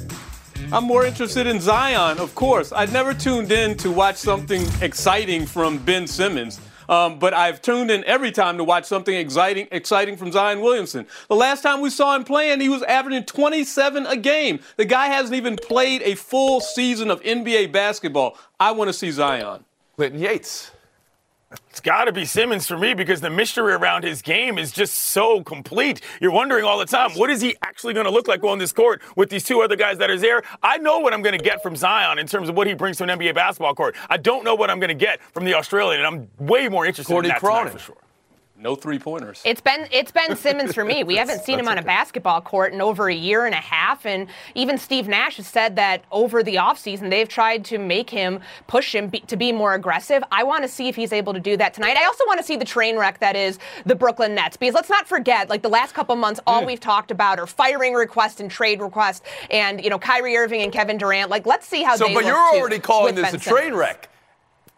I'm 0.72 0.84
more 0.84 1.04
interested 1.04 1.46
in 1.46 1.60
Zion, 1.60 2.18
of 2.18 2.34
course. 2.34 2.72
I'd 2.72 2.92
never 2.92 3.12
tuned 3.12 3.52
in 3.52 3.76
to 3.78 3.90
watch 3.90 4.16
something 4.16 4.64
exciting 4.80 5.44
from 5.44 5.76
Ben 5.78 6.06
Simmons. 6.06 6.58
Um, 6.88 7.18
but 7.18 7.34
I've 7.34 7.62
tuned 7.62 7.90
in 7.90 8.04
every 8.04 8.32
time 8.32 8.58
to 8.58 8.64
watch 8.64 8.84
something 8.84 9.14
exciting, 9.14 9.68
exciting 9.70 10.16
from 10.16 10.32
Zion 10.32 10.60
Williamson. 10.60 11.06
The 11.28 11.36
last 11.36 11.62
time 11.62 11.80
we 11.80 11.90
saw 11.90 12.14
him 12.14 12.24
playing, 12.24 12.60
he 12.60 12.68
was 12.68 12.82
averaging 12.82 13.24
27 13.24 14.06
a 14.06 14.16
game. 14.16 14.60
The 14.76 14.84
guy 14.84 15.06
hasn't 15.06 15.36
even 15.36 15.56
played 15.56 16.02
a 16.02 16.14
full 16.14 16.60
season 16.60 17.10
of 17.10 17.22
NBA 17.22 17.72
basketball. 17.72 18.36
I 18.58 18.72
want 18.72 18.88
to 18.88 18.92
see 18.92 19.10
Zion. 19.10 19.64
Clinton 19.96 20.20
Yates. 20.20 20.70
It's 21.70 21.80
got 21.80 22.04
to 22.04 22.12
be 22.12 22.24
Simmons 22.24 22.66
for 22.66 22.78
me 22.78 22.94
because 22.94 23.20
the 23.20 23.30
mystery 23.30 23.72
around 23.72 24.04
his 24.04 24.22
game 24.22 24.58
is 24.58 24.72
just 24.72 24.94
so 24.94 25.42
complete. 25.42 26.00
You're 26.20 26.30
wondering 26.30 26.64
all 26.64 26.78
the 26.78 26.86
time, 26.86 27.12
what 27.12 27.30
is 27.30 27.40
he 27.40 27.56
actually 27.62 27.94
going 27.94 28.06
to 28.06 28.12
look 28.12 28.28
like 28.28 28.42
on 28.44 28.58
this 28.58 28.72
court 28.72 29.02
with 29.16 29.30
these 29.30 29.44
two 29.44 29.60
other 29.62 29.76
guys 29.76 29.98
that 29.98 30.10
are 30.10 30.18
there? 30.18 30.42
I 30.62 30.78
know 30.78 31.00
what 31.00 31.12
I'm 31.12 31.22
going 31.22 31.36
to 31.36 31.44
get 31.44 31.62
from 31.62 31.76
Zion 31.76 32.18
in 32.18 32.26
terms 32.26 32.48
of 32.48 32.56
what 32.56 32.66
he 32.66 32.74
brings 32.74 32.98
to 32.98 33.04
an 33.04 33.18
NBA 33.18 33.34
basketball 33.34 33.74
court. 33.74 33.96
I 34.08 34.16
don't 34.16 34.44
know 34.44 34.54
what 34.54 34.70
I'm 34.70 34.78
going 34.78 34.88
to 34.88 34.94
get 34.94 35.20
from 35.32 35.44
the 35.44 35.54
Australian, 35.54 36.04
and 36.04 36.06
I'm 36.06 36.46
way 36.46 36.68
more 36.68 36.86
interested 36.86 37.12
Courtney 37.12 37.30
in 37.30 37.34
that 37.34 37.40
Cronin. 37.40 37.72
for 37.72 37.78
sure. 37.78 37.96
No 38.56 38.76
three 38.76 39.00
pointers. 39.00 39.42
It's 39.44 39.60
been 39.60 39.88
it's 39.90 40.12
Simmons 40.40 40.74
for 40.74 40.84
me. 40.84 41.02
We 41.02 41.16
haven't 41.24 41.40
seen 41.40 41.58
him 41.58 41.66
on 41.66 41.76
a 41.76 41.82
basketball 41.82 42.40
court 42.40 42.72
in 42.72 42.80
over 42.80 43.08
a 43.08 43.14
year 43.14 43.46
and 43.46 43.54
a 43.54 43.58
half, 43.58 44.06
and 44.06 44.28
even 44.54 44.78
Steve 44.78 45.08
Nash 45.08 45.38
has 45.38 45.48
said 45.48 45.74
that 45.74 46.04
over 46.12 46.42
the 46.42 46.54
offseason 46.54 47.10
they've 47.10 47.28
tried 47.28 47.64
to 47.66 47.78
make 47.78 48.10
him 48.10 48.40
push 48.68 48.94
him 48.94 49.08
be, 49.08 49.20
to 49.20 49.36
be 49.36 49.50
more 49.50 49.74
aggressive. 49.74 50.22
I 50.30 50.44
want 50.44 50.62
to 50.62 50.68
see 50.68 50.88
if 50.88 50.94
he's 50.94 51.12
able 51.12 51.34
to 51.34 51.40
do 51.40 51.56
that 51.56 51.74
tonight. 51.74 51.96
I 51.96 52.04
also 52.04 52.22
want 52.28 52.38
to 52.38 52.44
see 52.44 52.56
the 52.56 52.64
train 52.64 52.96
wreck 52.96 53.18
that 53.18 53.34
is 53.34 53.58
the 53.86 53.96
Brooklyn 53.96 54.36
Nets, 54.36 54.56
because 54.56 54.74
let's 54.74 54.90
not 54.90 55.08
forget, 55.08 55.50
like 55.50 55.62
the 55.62 55.68
last 55.68 55.92
couple 55.94 56.14
months, 56.14 56.38
all 56.46 56.60
hmm. 56.60 56.66
we've 56.66 56.80
talked 56.80 57.10
about 57.10 57.40
are 57.40 57.48
firing 57.48 57.94
requests 57.94 58.38
and 58.38 58.48
trade 58.48 58.80
requests, 58.80 59.22
and 59.50 59.82
you 59.82 59.90
know 59.90 59.98
Kyrie 59.98 60.36
Irving 60.36 60.62
and 60.62 60.72
Kevin 60.72 60.96
Durant. 60.96 61.28
Like 61.28 61.44
let's 61.44 61.66
see 61.66 61.82
how 61.82 61.96
So, 61.96 62.14
but 62.14 62.24
you're 62.24 62.36
already 62.36 62.78
calling 62.78 63.16
this 63.16 63.24
Ben 63.24 63.34
a 63.34 63.38
train 63.38 63.56
Simmons. 63.56 63.76
wreck. 63.76 64.08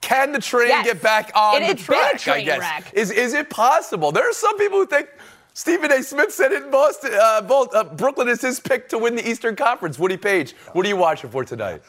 Can 0.06 0.30
the 0.30 0.38
train 0.38 0.68
Yes. 0.68 0.84
get 0.86 1.02
back 1.02 1.32
on 1.34 1.56
It- 1.62 1.66
the 1.66 1.72
it's 1.72 1.86
been 1.86 1.96
a 2.14 2.16
track? 2.18 2.36
I 2.36 2.40
guess 2.42 2.60
wreck. 2.60 2.90
is 2.92 3.10
is 3.10 3.34
it 3.34 3.50
possible? 3.50 4.12
There 4.12 4.28
are 4.28 4.32
some 4.32 4.56
people 4.56 4.78
who 4.78 4.86
think 4.86 5.08
Stephen 5.52 5.90
A. 5.90 6.00
Smith 6.00 6.32
said 6.32 6.52
it 6.52 6.62
in 6.62 6.70
Boston. 6.70 7.10
Uh, 7.20 7.40
Bol- 7.40 7.68
uh, 7.74 7.82
Brooklyn 7.82 8.28
is 8.28 8.40
his 8.40 8.60
pick 8.60 8.88
to 8.90 8.98
win 8.98 9.16
the 9.16 9.28
Eastern 9.28 9.56
Conference. 9.56 9.98
Woody 9.98 10.16
Paige, 10.16 10.54
what 10.74 10.86
are 10.86 10.88
you 10.88 10.96
watching 10.96 11.28
for 11.28 11.44
tonight? 11.44 11.82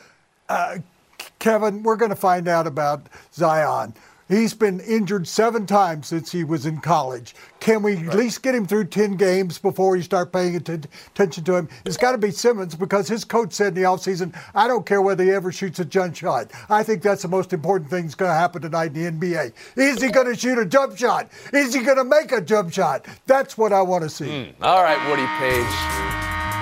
Kevin, 1.38 1.84
we're 1.84 1.96
going 1.96 2.10
to 2.10 2.16
find 2.16 2.48
out 2.48 2.66
about 2.66 3.02
Zion. 3.34 3.94
He's 4.28 4.54
been 4.54 4.82
injured 4.82 5.28
seven 5.28 5.66
times 5.66 6.08
since 6.08 6.32
he 6.32 6.44
was 6.44 6.66
in 6.66 6.80
college. 6.82 7.34
Can 7.62 7.82
we 7.82 7.96
at 7.98 8.16
least 8.16 8.44
get 8.44 8.56
him 8.56 8.66
through 8.68 8.86
10 8.86 9.16
games 9.16 9.58
before 9.58 9.92
we 9.92 10.02
start 10.02 10.34
paying 10.34 10.56
atten- 10.56 10.86
attention 11.08 11.44
to 11.46 11.56
him? 11.56 11.70
It's 11.86 11.96
got 11.98 12.12
to 12.12 12.18
be 12.18 12.32
Simmons 12.32 12.76
because 12.76 13.08
his 13.08 13.24
coach 13.24 13.54
said 13.54 13.70
in 13.70 13.74
the 13.76 13.82
offseason, 13.84 14.38
I 14.54 14.68
don't 14.68 14.86
care 14.86 15.02
whether 15.02 15.24
he 15.24 15.32
ever 15.32 15.52
shoots 15.52 15.80
a 15.80 15.86
jump 15.86 16.16
shot. 16.16 16.52
I 16.70 16.84
think 16.84 17.02
that's 17.02 17.22
the 17.22 17.30
most 17.30 17.54
important 17.54 17.90
thing 17.90 18.04
that's 18.04 18.16
going 18.16 18.30
to 18.30 18.36
happen 18.36 18.62
tonight 18.62 18.96
in 18.96 19.20
the 19.20 19.28
NBA. 19.28 19.54
Is 19.78 20.02
he 20.02 20.10
going 20.10 20.28
to 20.28 20.36
shoot 20.38 20.58
a 20.58 20.66
jump 20.66 20.98
shot? 20.98 21.30
Is 21.54 21.74
he 21.74 21.82
going 21.84 21.98
to 21.98 22.04
make 22.04 22.32
a 22.34 22.42
jump 22.42 22.74
shot? 22.74 23.06
That's 23.28 23.58
what 23.58 23.72
I 23.72 23.82
want 23.82 24.04
to 24.04 24.10
see. 24.10 24.46
Hmm. 24.46 24.64
All 24.64 24.84
right, 24.84 25.00
Woody 25.10 25.26
Paige. 25.40 26.18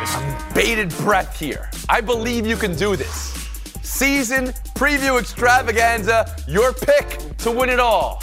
I'm 0.08 0.54
bated 0.54 0.90
breath 0.98 1.40
here. 1.40 1.70
I 1.90 2.00
believe 2.00 2.46
you 2.46 2.58
can 2.58 2.76
do 2.76 2.96
this. 2.96 3.35
Season 3.86 4.48
preview 4.76 5.20
extravaganza, 5.20 6.36
your 6.48 6.74
pick 6.74 7.20
to 7.38 7.52
win 7.52 7.70
it 7.70 7.80
all. 7.80 8.22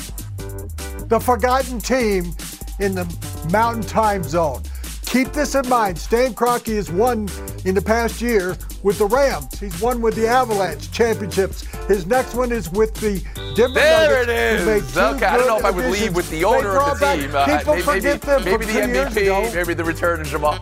the 1.06 1.20
forgotten 1.20 1.78
team 1.78 2.34
in 2.80 2.94
the 2.94 3.04
Mountain 3.50 3.84
Time 3.84 4.22
Zone. 4.24 4.62
Keep 5.06 5.32
this 5.32 5.54
in 5.54 5.68
mind. 5.68 5.98
Stan 5.98 6.32
Kroenke 6.34 6.74
has 6.74 6.90
won 6.90 7.28
in 7.64 7.74
the 7.74 7.82
past 7.82 8.20
year 8.22 8.56
with 8.82 8.98
the 8.98 9.04
Rams. 9.06 9.60
He's 9.60 9.78
won 9.80 10.00
with 10.00 10.14
the 10.16 10.26
Avalanche 10.26 10.90
championships. 10.90 11.62
His 11.86 12.06
next 12.06 12.34
one 12.34 12.50
is 12.50 12.70
with 12.70 12.94
the 12.94 13.20
Denver 13.54 13.74
There 13.74 14.26
Nuggets. 14.26 14.66
it 14.66 14.76
is. 14.90 14.96
Okay, 14.96 15.26
I 15.26 15.36
don't 15.36 15.46
know 15.46 15.58
if 15.58 15.64
I 15.66 15.70
would 15.70 15.84
leave 15.92 16.16
with 16.16 16.28
the 16.30 16.44
owner 16.44 16.78
of 16.78 16.98
the 16.98 17.04
back- 17.04 17.20
team. 17.20 17.34
Uh, 17.36 17.58
People 17.58 17.74
maybe, 17.74 17.82
forget 17.84 18.20
them 18.22 18.44
maybe 18.44 18.64
from 18.64 18.74
the 18.74 18.88
years 18.88 19.16
ago. 19.16 19.42
MVP, 19.42 19.54
maybe 19.54 19.74
the 19.74 19.84
return 19.84 20.20
of 20.22 20.26
Jamal. 20.26 20.58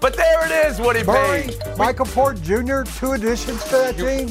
Murray. 0.00 0.12
But 0.12 0.16
there 0.16 0.46
it 0.46 0.66
is, 0.66 0.78
what 0.78 0.96
Woody 0.96 1.04
Murray, 1.04 1.42
Page. 1.42 1.76
Michael 1.76 2.06
Porter 2.06 2.40
Jr., 2.40 2.82
two 2.98 3.12
additions 3.12 3.62
to 3.64 3.70
that 3.70 3.96
team. 3.96 4.28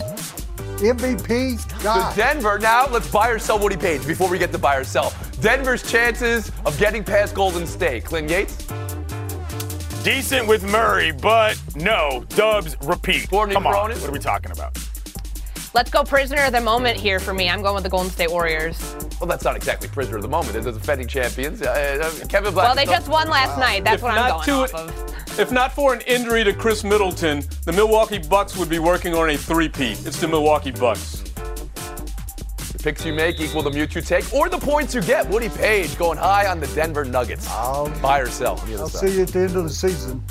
MVP. 0.78 1.68
The 1.80 1.84
God. 1.84 2.16
Denver. 2.16 2.60
Now 2.60 2.88
let's 2.88 3.10
buy 3.10 3.30
or 3.30 3.40
sell 3.40 3.58
Woody 3.58 3.78
Paige 3.78 4.06
before 4.06 4.30
we 4.30 4.38
get 4.38 4.52
to 4.52 4.60
buy 4.60 4.76
or 4.76 4.84
sell. 4.84 5.14
Denver's 5.42 5.90
chances 5.90 6.52
of 6.66 6.78
getting 6.78 7.04
past 7.04 7.34
Golden 7.34 7.66
State. 7.66 8.06
Clint 8.06 8.30
Yates, 8.30 8.56
Decent 10.04 10.48
with 10.48 10.64
Murray, 10.72 11.12
but 11.12 11.60
no, 11.76 12.24
Dubs 12.30 12.78
repeat. 12.84 13.30
Courtney 13.30 13.56
Come 13.56 13.68
on, 13.68 13.74
what 13.74 14.04
are 14.04 14.12
we 14.12 14.20
talking 14.20 14.52
about? 14.52 14.78
Let's 15.78 15.92
go 15.92 16.04
prisoner 16.04 16.44
of 16.44 16.54
the 16.54 16.60
moment 16.62 16.98
here 16.98 17.20
for 17.20 17.36
me. 17.36 17.48
I'm 17.52 17.62
going 17.62 17.76
with 17.76 17.84
the 17.84 17.90
Golden 17.92 18.10
State 18.10 18.32
Warriors. 18.32 18.96
well, 19.22 19.28
that's 19.28 19.44
not 19.44 19.56
exactly 19.56 19.88
prisoner 19.88 20.16
of 20.16 20.24
the 20.24 20.28
moment. 20.28 20.54
They're 20.54 20.64
the 20.64 20.72
defending 20.72 21.08
champions. 21.08 21.62
Uh, 21.62 21.68
uh, 22.22 22.26
Kevin 22.26 22.52
Black. 22.52 22.66
Well, 22.66 22.76
they 22.76 22.86
just 22.92 23.08
won 23.08 23.30
last 23.30 23.60
night. 23.60 23.84
That's 23.84 23.98
If 23.98 24.02
what 24.02 24.14
I'm 24.14 24.28
not 24.28 24.44
going 24.48 24.70
to- 24.70 24.76
off 24.76 25.30
of. 25.30 25.40
If 25.40 25.52
not 25.52 25.72
for 25.72 25.94
an 25.94 26.02
injury 26.08 26.44
to 26.46 26.52
Khris 26.52 26.84
Middleton, 26.84 27.44
the 27.66 27.72
Milwaukee 27.74 28.18
Bucks 28.18 28.58
would 28.58 28.70
be 28.70 28.80
working 28.80 29.14
on 29.14 29.30
a 29.30 29.38
three-peat. 29.38 30.04
It's 30.08 30.20
the 30.20 30.28
Milwaukee 30.28 30.72
Bucks. 30.72 31.20
The 32.74 32.80
picks 32.82 33.06
you 33.06 33.14
make 33.14 33.40
equal 33.40 33.62
the 33.62 33.70
mute 33.70 33.94
you 33.94 34.02
take 34.02 34.34
or 34.34 34.50
the 34.50 34.58
points 34.58 34.96
you 34.96 35.02
get. 35.04 35.30
Woody 35.30 35.50
Paige 35.50 35.96
going 36.00 36.18
high 36.18 36.48
on 36.48 36.60
the 36.60 36.66
Denver 36.74 37.06
Nuggets. 37.06 37.48
buy 38.02 38.18
or 38.20 38.30
sell. 38.32 38.56
on 38.62 38.74
I'll 38.78 38.90
side. 38.90 39.10
see 39.10 39.18
you 39.18 39.22
at 39.22 39.28
the 39.28 39.40
end 39.42 39.56
of 39.56 39.64
the 39.66 39.70
season. 39.70 40.24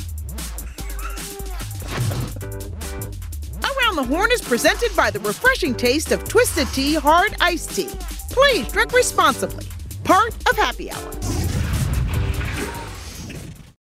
The 3.96 4.04
Horn 4.04 4.30
is 4.30 4.42
presented 4.42 4.94
by 4.94 5.10
the 5.10 5.20
refreshing 5.20 5.74
taste 5.74 6.12
of 6.12 6.22
Twisted 6.28 6.68
Tea 6.74 6.96
Hard 6.96 7.34
Iced 7.40 7.74
Tea. 7.74 7.88
Please 8.28 8.70
drink 8.70 8.92
responsibly. 8.92 9.64
Part 10.04 10.34
of 10.50 10.54
Happy 10.54 10.90
Hour. 10.90 11.12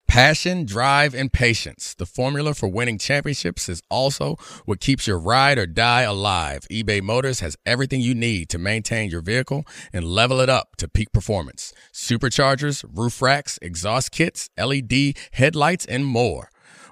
Passion, 0.07 0.65
drive, 0.65 1.13
and 1.13 1.33
patience. 1.33 1.93
The 1.93 2.07
formula 2.07 2.55
for 2.55 2.69
winning 2.69 2.99
championships 2.99 3.69
is 3.69 3.83
also 3.91 4.37
what 4.65 4.79
keeps 4.79 5.09
your 5.09 5.19
ride 5.19 5.59
or 5.59 5.67
die 5.67 6.03
alive. 6.03 6.69
eBay 6.71 7.03
Motors 7.03 7.41
has 7.41 7.57
everything 7.67 8.01
you 8.01 8.15
need 8.15 8.49
to 8.51 8.59
maintain 8.59 9.11
your 9.11 9.23
vehicle 9.23 9.67
and 9.93 10.05
level 10.05 10.39
it 10.39 10.49
up 10.49 10.77
to 10.77 10.87
peak 10.87 11.11
performance. 11.11 11.75
Superchargers, 11.93 12.85
roof 12.95 13.21
racks, 13.21 13.59
exhaust 13.61 14.13
kits, 14.13 14.51
LED 14.57 15.17
headlights, 15.33 15.85
and 15.85 16.07
more. 16.07 16.49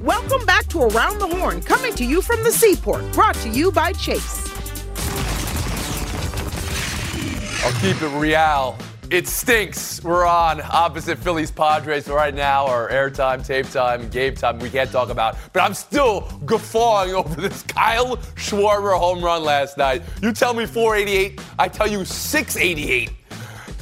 Welcome 0.00 0.46
back 0.46 0.66
to 0.68 0.80
Around 0.84 1.18
the 1.18 1.26
Horn, 1.26 1.60
coming 1.60 1.94
to 1.96 2.06
you 2.06 2.22
from 2.22 2.42
the 2.42 2.50
seaport, 2.50 3.04
brought 3.12 3.34
to 3.34 3.50
you 3.50 3.70
by 3.70 3.92
Chase. 3.92 4.48
I'll 7.62 7.78
keep 7.82 8.00
it 8.00 8.18
real. 8.18 8.78
It 9.10 9.28
stinks. 9.28 10.02
We're 10.02 10.24
on 10.24 10.62
opposite 10.62 11.18
Phillies 11.18 11.50
Padres 11.50 12.08
right 12.08 12.34
now, 12.34 12.66
our 12.66 12.88
airtime, 12.88 13.46
tape 13.46 13.68
time, 13.68 14.08
game 14.08 14.34
time. 14.34 14.58
We 14.58 14.70
can't 14.70 14.90
talk 14.90 15.10
about, 15.10 15.36
but 15.52 15.60
I'm 15.60 15.74
still 15.74 16.22
guffawing 16.46 17.12
over 17.14 17.38
this 17.38 17.62
Kyle 17.64 18.16
Schwarber 18.36 18.98
home 18.98 19.22
run 19.22 19.44
last 19.44 19.76
night. 19.76 20.02
You 20.22 20.32
tell 20.32 20.54
me 20.54 20.64
488, 20.64 21.42
I 21.58 21.68
tell 21.68 21.86
you 21.86 22.06
688. 22.06 23.10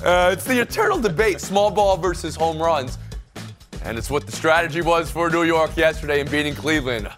Uh, 0.03 0.31
it's 0.33 0.45
the 0.45 0.61
eternal 0.61 0.99
debate, 0.99 1.41
small 1.41 1.71
ball 1.71 1.97
versus 1.97 2.35
home 2.35 2.61
runs, 2.61 2.99
and 3.89 3.97
it's 3.97 4.11
what 4.11 4.27
the 4.27 4.33
strategy 4.33 4.83
was 4.83 5.11
for 5.11 5.31
New 5.31 5.45
York 5.45 5.75
yesterday 5.75 6.21
in 6.21 6.31
beating 6.31 6.55
Cleveland. 6.55 7.09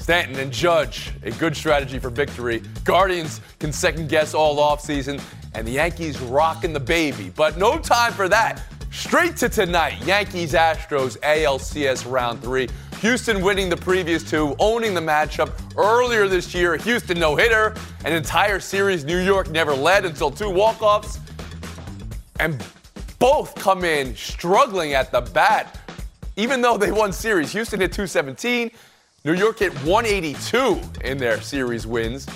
Stanton 0.00 0.36
and 0.40 0.52
Judge, 0.52 1.12
a 1.22 1.30
good 1.30 1.56
strategy 1.56 2.00
for 2.00 2.10
victory. 2.10 2.60
Guardians 2.82 3.40
can 3.60 3.72
second 3.72 4.08
guess 4.08 4.34
all 4.34 4.56
offseason 4.58 5.22
and 5.54 5.64
the 5.64 5.70
Yankees 5.70 6.20
rocking 6.20 6.72
the 6.72 6.80
baby. 6.80 7.32
But 7.36 7.56
no 7.56 7.78
time 7.78 8.12
for 8.12 8.28
that. 8.28 8.64
Straight 8.90 9.36
to 9.36 9.48
tonight 9.48 10.04
Yankees 10.04 10.54
Astros 10.54 11.18
ALCS 11.20 12.10
round 12.10 12.42
three. 12.42 12.68
Houston 13.00 13.40
winning 13.40 13.68
the 13.68 13.76
previous 13.76 14.28
two, 14.28 14.56
owning 14.58 14.94
the 14.94 15.00
matchup 15.00 15.52
earlier 15.76 16.26
this 16.26 16.52
year. 16.52 16.76
Houston 16.78 17.20
no 17.20 17.36
hitter, 17.36 17.76
an 18.04 18.12
entire 18.12 18.58
series 18.58 19.04
New 19.04 19.18
York 19.18 19.50
never 19.50 19.72
led 19.72 20.04
until 20.04 20.32
two 20.32 20.50
walk-offs. 20.50 21.20
And 22.40 22.60
both 23.20 23.54
come 23.54 23.84
in 23.84 24.16
struggling 24.16 24.94
at 24.94 25.12
the 25.12 25.20
bat. 25.20 25.78
Even 26.36 26.62
though 26.62 26.76
they 26.76 26.90
won 26.90 27.12
series, 27.12 27.52
Houston 27.52 27.80
hit 27.80 27.92
217, 27.92 28.70
New 29.24 29.34
York 29.34 29.58
hit 29.58 29.72
182 29.84 30.80
in 31.04 31.18
their 31.18 31.40
series 31.40 31.86
wins. 31.86 32.26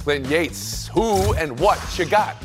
Clinton 0.00 0.30
Yates, 0.30 0.88
who 0.88 1.32
and 1.34 1.58
what 1.58 1.80
you 1.98 2.04
got? 2.04 2.36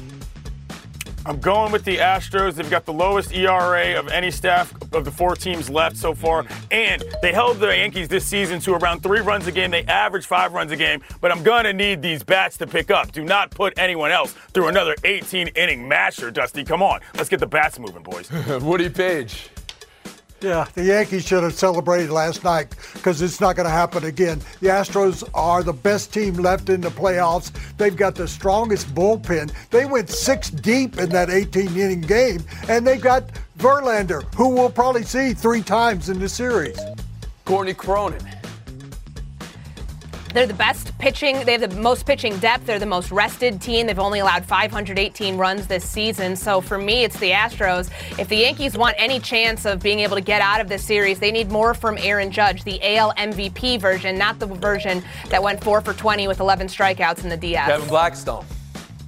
I'm 1.25 1.41
going 1.41 1.73
with 1.73 1.83
the 1.83 1.97
Astros. 1.97 2.53
They've 2.53 2.69
got 2.69 2.85
the 2.85 2.93
lowest 2.93 3.33
ERA 3.33 3.99
of 3.99 4.07
any 4.07 4.31
staff 4.31 4.73
of 4.93 5.03
the 5.03 5.11
four 5.11 5.35
teams 5.35 5.69
left 5.69 5.97
so 5.97 6.13
far. 6.15 6.45
And 6.71 7.03
they 7.21 7.33
held 7.33 7.59
the 7.59 7.67
Yankees 7.67 8.07
this 8.07 8.25
season 8.25 8.61
to 8.61 8.75
around 8.75 9.03
three 9.03 9.19
runs 9.19 9.45
a 9.45 9.51
game. 9.51 9.71
They 9.71 9.83
average 9.83 10.25
five 10.25 10.53
runs 10.53 10.71
a 10.71 10.77
game. 10.77 11.01
But 11.19 11.33
I'm 11.33 11.43
going 11.43 11.65
to 11.65 11.73
need 11.73 12.01
these 12.01 12.23
bats 12.23 12.55
to 12.59 12.67
pick 12.67 12.91
up. 12.91 13.11
Do 13.11 13.25
not 13.25 13.51
put 13.51 13.77
anyone 13.77 14.09
else 14.09 14.31
through 14.53 14.67
another 14.69 14.95
18 15.03 15.47
inning 15.49 15.85
masher, 15.85 16.31
Dusty. 16.31 16.63
Come 16.63 16.81
on. 16.81 17.01
Let's 17.15 17.27
get 17.27 17.41
the 17.41 17.47
bats 17.47 17.77
moving, 17.77 18.03
boys. 18.03 18.31
Woody 18.61 18.87
Paige. 18.89 19.49
Yeah, 20.39 20.67
the 20.75 20.83
Yankees 20.83 21.25
should 21.25 21.41
have 21.41 21.53
celebrated 21.53 22.11
last 22.11 22.43
night 22.43 22.75
because 22.93 23.23
it's 23.23 23.41
not 23.41 23.55
going 23.55 23.65
to 23.65 23.71
happen 23.71 24.03
again. 24.03 24.39
The 24.59 24.67
Astros 24.67 25.27
are 25.33 25.63
the 25.63 25.73
best 25.73 26.13
team 26.13 26.35
left 26.35 26.69
in 26.69 26.81
the 26.81 26.89
playoffs. 26.89 27.51
They've 27.77 27.95
got 27.95 28.13
the 28.13 28.27
strongest 28.27 28.93
bullpen. 28.93 29.51
They 29.71 29.85
went 29.85 30.09
six 30.09 30.51
deep 30.51 30.99
in 30.99 31.09
that 31.09 31.31
18 31.31 31.75
inning 31.75 32.01
game, 32.01 32.43
and 32.69 32.85
they've 32.85 33.01
got 33.01 33.23
Verlander, 33.57 34.31
who 34.35 34.49
we'll 34.49 34.69
probably 34.69 35.03
see 35.03 35.33
three 35.33 35.63
times 35.63 36.09
in 36.09 36.19
the 36.19 36.29
series. 36.29 36.77
Courtney 37.45 37.73
Cronin. 37.73 38.36
They're 40.37 40.45
the 40.45 40.53
best 40.53 40.95
pitching. 40.99 41.43
They 41.45 41.53
have 41.53 41.61
the 41.67 41.81
most 41.81 42.05
pitching 42.05 42.37
depth. 42.37 42.67
They're 42.67 42.77
the 42.77 42.85
most 42.85 43.09
rested 43.09 43.59
team. 43.59 43.87
They've 43.87 43.97
only 43.97 44.19
allowed 44.19 44.45
518 44.45 45.35
runs 45.35 45.65
this 45.65 45.83
season. 45.83 46.35
So 46.35 46.61
for 46.61 46.77
me, 46.77 47.03
it's 47.03 47.17
the 47.17 47.31
Astros. 47.31 47.89
If 48.19 48.27
the 48.27 48.35
Yankees 48.35 48.77
want 48.77 48.93
any 48.99 49.19
chance 49.19 49.65
of 49.65 49.81
being 49.81 50.01
able 50.01 50.15
to 50.15 50.21
get 50.21 50.41
out 50.41 50.61
of 50.61 50.69
this 50.69 50.83
series, 50.83 51.17
they 51.17 51.31
need 51.31 51.49
more 51.49 51.73
from 51.73 51.97
Aaron 51.97 52.29
Judge, 52.29 52.63
the 52.65 52.79
AL 52.83 53.15
MVP 53.15 53.81
version, 53.81 54.15
not 54.15 54.37
the 54.37 54.45
version 54.45 55.03
that 55.29 55.41
went 55.41 55.63
four 55.63 55.81
for 55.81 55.93
20 55.93 56.27
with 56.27 56.39
11 56.39 56.67
strikeouts 56.67 57.23
in 57.23 57.29
the 57.29 57.37
DS. 57.37 57.65
Kevin 57.65 57.89
Blackistone. 57.89 58.45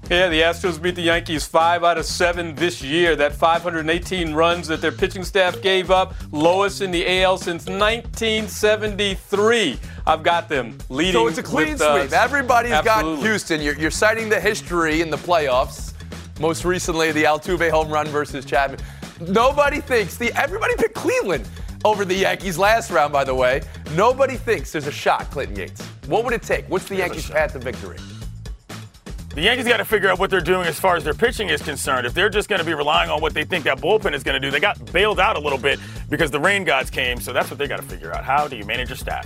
Yeah, 0.09 0.27
the 0.27 0.41
Astros 0.41 0.81
beat 0.81 0.95
the 0.95 1.03
Yankees 1.03 1.45
five 1.45 1.83
out 1.83 1.99
of 1.99 2.05
seven 2.05 2.55
this 2.55 2.81
year. 2.81 3.15
That 3.15 3.31
518 3.31 4.33
runs 4.33 4.67
that 4.67 4.81
their 4.81 4.91
pitching 4.91 5.23
staff 5.23 5.61
gave 5.61 5.91
up, 5.91 6.15
lowest 6.31 6.81
in 6.81 6.89
the 6.89 7.21
AL 7.21 7.37
since 7.37 7.67
1973. 7.67 9.79
I've 10.07 10.23
got 10.23 10.49
them 10.49 10.79
leading. 10.89 11.13
So 11.13 11.27
it's 11.27 11.37
a 11.37 11.43
clean 11.43 11.73
with, 11.73 11.81
uh, 11.81 12.07
sweep. 12.07 12.11
Everybody's 12.11 12.71
absolutely. 12.71 13.17
got 13.17 13.23
Houston. 13.23 13.61
You're, 13.61 13.75
you're 13.75 13.91
citing 13.91 14.29
the 14.29 14.39
history 14.39 15.01
in 15.01 15.11
the 15.11 15.17
playoffs. 15.17 15.93
Most 16.39 16.65
recently, 16.65 17.11
the 17.11 17.25
Altuve 17.25 17.69
home 17.69 17.91
run 17.91 18.07
versus 18.07 18.45
Chapman. 18.45 18.79
Nobody 19.21 19.79
thinks 19.79 20.17
the 20.17 20.33
everybody 20.33 20.73
picked 20.75 20.95
Cleveland 20.95 21.47
over 21.85 22.03
the 22.03 22.15
Yankees 22.15 22.57
last 22.57 22.89
round. 22.89 23.13
By 23.13 23.25
the 23.25 23.35
way, 23.35 23.61
nobody 23.93 24.37
thinks 24.37 24.71
there's 24.71 24.87
a 24.87 24.91
shot. 24.91 25.29
Clinton 25.29 25.55
Yates. 25.55 25.83
What 26.07 26.23
would 26.23 26.33
it 26.33 26.41
take? 26.41 26.67
What's 26.67 26.89
the 26.89 26.95
Yankees' 26.95 27.29
path 27.29 27.53
to 27.53 27.59
victory? 27.59 27.99
The 29.39 29.45
Yankees 29.45 29.69
got 29.69 29.77
to 29.77 29.85
figure 29.85 30.09
out 30.09 30.19
what 30.19 30.29
they're 30.29 30.41
doing 30.41 30.67
as 30.67 30.77
far 30.77 30.97
as 30.97 31.05
their 31.05 31.13
pitching 31.13 31.47
is 31.47 31.61
concerned. 31.61 32.05
If 32.05 32.13
they're 32.13 32.27
just 32.27 32.49
going 32.49 32.59
to 32.59 32.65
be 32.65 32.73
relying 32.73 33.09
on 33.09 33.21
what 33.21 33.33
they 33.33 33.45
think 33.45 33.63
that 33.63 33.77
bullpen 33.77 34.13
is 34.13 34.21
going 34.21 34.33
to 34.33 34.39
do, 34.45 34.51
they 34.51 34.59
got 34.59 34.91
bailed 34.91 35.17
out 35.17 35.37
a 35.37 35.39
little 35.39 35.57
bit 35.57 35.79
because 36.09 36.29
the 36.29 36.41
rain 36.41 36.65
gods 36.65 36.89
came. 36.89 37.21
So 37.21 37.31
that's 37.31 37.49
what 37.49 37.57
they 37.57 37.65
got 37.65 37.77
to 37.77 37.85
figure 37.85 38.13
out. 38.13 38.25
How 38.25 38.49
do 38.49 38.57
you 38.57 38.65
manage 38.65 38.89
your 38.89 38.97
staff? 38.97 39.25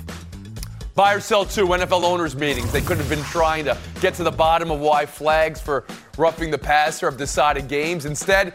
Buy 0.94 1.16
or 1.16 1.20
sell 1.20 1.46
two 1.46 1.66
NFL 1.66 2.04
owners 2.04 2.36
meetings. 2.36 2.72
They 2.72 2.82
could 2.82 2.98
have 2.98 3.10
been 3.10 3.24
trying 3.24 3.66
to 3.66 3.76
get 4.02 4.14
to 4.14 4.24
the 4.24 4.30
bottom 4.30 4.70
of 4.70 4.80
why 4.80 5.08
flags 5.08 5.60
for 5.60 5.84
roughing 6.16 6.52
the 6.52 6.60
passer 6.60 7.10
have 7.10 7.18
decided 7.18 7.68
games. 7.68 8.06
Instead, 8.06 8.54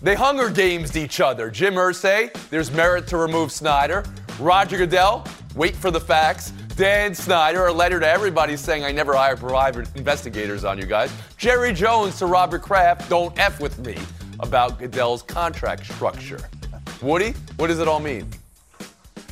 they 0.00 0.14
hunger 0.14 0.48
games 0.48 0.96
each 0.96 1.20
other. 1.20 1.50
Jim 1.50 1.74
Irsay, 1.74 2.32
there's 2.50 2.70
merit 2.70 3.08
to 3.08 3.16
remove 3.16 3.50
Snyder. 3.50 4.04
Roger 4.38 4.78
Goodell, 4.78 5.26
wait 5.56 5.74
for 5.74 5.90
the 5.90 6.00
facts. 6.00 6.52
Dan 6.78 7.12
Snyder, 7.12 7.66
a 7.66 7.72
letter 7.72 7.98
to 7.98 8.08
everybody 8.08 8.56
saying 8.56 8.84
I 8.84 8.92
never 8.92 9.12
hire 9.12 9.36
private 9.36 9.88
investigators 9.96 10.62
on 10.62 10.78
you 10.78 10.86
guys. 10.86 11.12
Jerry 11.36 11.72
Jones 11.72 12.16
to 12.18 12.26
Robert 12.26 12.62
Kraft, 12.62 13.10
don't 13.10 13.36
F 13.36 13.58
with 13.58 13.84
me 13.84 13.96
about 14.38 14.78
Goodell's 14.78 15.24
contract 15.24 15.86
structure. 15.86 16.38
Woody, 17.02 17.34
what 17.56 17.66
does 17.66 17.80
it 17.80 17.88
all 17.88 17.98
mean? 17.98 18.28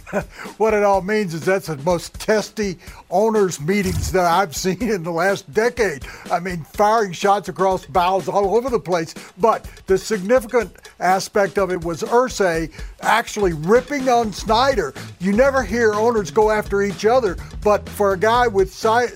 what 0.59 0.73
it 0.73 0.83
all 0.83 1.03
means 1.03 1.35
is 1.35 1.45
that's 1.45 1.67
the 1.67 1.77
most 1.79 2.15
testy 2.15 2.79
owners 3.11 3.61
meetings 3.61 4.13
that 4.13 4.25
I've 4.25 4.55
seen 4.67 4.83
in 4.83 5.03
the 5.03 5.11
last 5.11 5.53
decade. 5.53 6.07
I 6.31 6.41
mean, 6.41 6.65
firing 6.65 7.13
shots 7.13 7.49
across 7.49 7.85
bows 7.87 8.29
all 8.29 8.57
over 8.57 8.71
the 8.71 8.81
place. 8.81 9.15
But 9.39 9.69
the 9.87 9.99
significant 9.99 10.77
aspect 11.01 11.59
of 11.59 11.71
it 11.71 11.85
was 11.85 12.03
Irsay 12.03 12.73
actually 13.01 13.53
ripping 13.53 14.09
on 14.09 14.33
Snyder. 14.33 14.95
You 15.21 15.33
never 15.33 15.63
hear 15.63 15.95
owners 15.95 16.31
go 16.31 16.51
after 16.51 16.83
each 16.83 17.05
other, 17.05 17.37
but 17.63 17.89
for 17.89 18.13
a 18.13 18.19
guy 18.19 18.47
with 18.47 18.69
uh, 18.85 19.07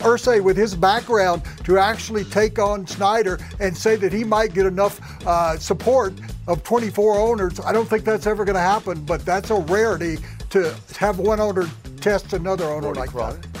Irsay 0.00 0.42
with 0.42 0.56
his 0.56 0.74
background 0.74 1.42
to 1.64 1.78
actually 1.78 2.24
take 2.24 2.58
on 2.58 2.86
Snyder 2.86 3.38
and 3.60 3.76
say 3.76 3.96
that 3.96 4.12
he 4.12 4.24
might 4.24 4.54
get 4.54 4.66
enough 4.66 5.00
uh, 5.26 5.56
support 5.58 6.12
of 6.46 6.62
24 6.62 7.18
owners. 7.18 7.60
I 7.60 7.72
don't 7.72 7.88
think 7.88 8.04
that's 8.04 8.26
ever 8.26 8.44
going 8.44 8.54
to 8.54 8.60
happen, 8.60 9.04
but 9.04 9.24
that's 9.24 9.50
a 9.50 9.56
rarity 9.56 10.18
to 10.50 10.74
have 10.98 11.18
one 11.18 11.40
owner 11.40 11.68
test 12.00 12.32
another 12.32 12.64
owner 12.64 12.94
like 12.94 13.12
that. 13.12 13.55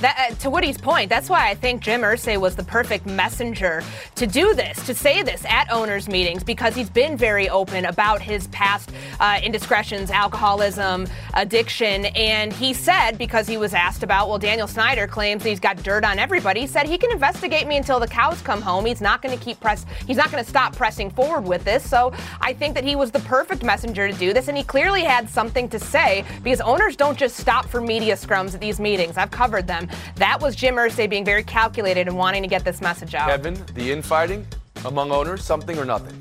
That, 0.00 0.30
uh, 0.30 0.34
to 0.36 0.50
Woody's 0.50 0.78
point, 0.78 1.08
that's 1.08 1.28
why 1.28 1.50
I 1.50 1.54
think 1.54 1.82
Jim 1.82 2.02
Irsay 2.02 2.36
was 2.40 2.54
the 2.54 2.62
perfect 2.62 3.04
messenger 3.04 3.82
to 4.14 4.28
do 4.28 4.54
this, 4.54 4.86
to 4.86 4.94
say 4.94 5.24
this 5.24 5.44
at 5.46 5.68
owners' 5.72 6.08
meetings, 6.08 6.44
because 6.44 6.76
he's 6.76 6.88
been 6.88 7.16
very 7.16 7.48
open 7.48 7.84
about 7.84 8.22
his 8.22 8.46
past 8.48 8.92
uh, 9.18 9.40
indiscretions, 9.42 10.12
alcoholism, 10.12 11.08
addiction, 11.34 12.06
and 12.06 12.52
he 12.52 12.72
said 12.72 13.18
because 13.18 13.48
he 13.48 13.56
was 13.56 13.74
asked 13.74 14.04
about, 14.04 14.28
well, 14.28 14.38
Daniel 14.38 14.68
Snyder 14.68 15.08
claims 15.08 15.42
he's 15.42 15.58
got 15.58 15.82
dirt 15.82 16.04
on 16.04 16.20
everybody. 16.20 16.60
He 16.60 16.68
said 16.68 16.86
he 16.86 16.96
can 16.96 17.10
investigate 17.10 17.66
me 17.66 17.76
until 17.76 17.98
the 17.98 18.06
cows 18.06 18.40
come 18.42 18.62
home. 18.62 18.86
He's 18.86 19.00
not 19.00 19.20
going 19.20 19.36
to 19.36 19.44
keep 19.44 19.58
press. 19.58 19.84
He's 20.06 20.16
not 20.16 20.30
going 20.30 20.42
to 20.44 20.48
stop 20.48 20.76
pressing 20.76 21.10
forward 21.10 21.44
with 21.44 21.64
this. 21.64 21.88
So 21.88 22.12
I 22.40 22.52
think 22.52 22.76
that 22.76 22.84
he 22.84 22.94
was 22.94 23.10
the 23.10 23.20
perfect 23.20 23.64
messenger 23.64 24.06
to 24.06 24.16
do 24.16 24.32
this, 24.32 24.46
and 24.46 24.56
he 24.56 24.62
clearly 24.62 25.02
had 25.02 25.28
something 25.28 25.68
to 25.70 25.80
say 25.80 26.24
because 26.44 26.60
owners 26.60 26.94
don't 26.94 27.18
just 27.18 27.36
stop 27.36 27.66
for 27.66 27.80
media 27.80 28.14
scrums 28.14 28.54
at 28.54 28.60
these 28.60 28.78
meetings. 28.78 29.16
I've 29.16 29.32
covered 29.32 29.66
them. 29.66 29.87
That 30.16 30.40
was 30.40 30.56
Jim 30.56 30.76
Irsay 30.76 31.08
being 31.08 31.24
very 31.24 31.42
calculated 31.42 32.08
and 32.08 32.16
wanting 32.16 32.42
to 32.42 32.48
get 32.48 32.64
this 32.64 32.80
message 32.80 33.14
out. 33.14 33.28
Kevin, 33.28 33.58
the 33.74 33.92
infighting 33.92 34.46
among 34.84 35.10
owners, 35.10 35.44
something 35.44 35.78
or 35.78 35.84
nothing? 35.84 36.20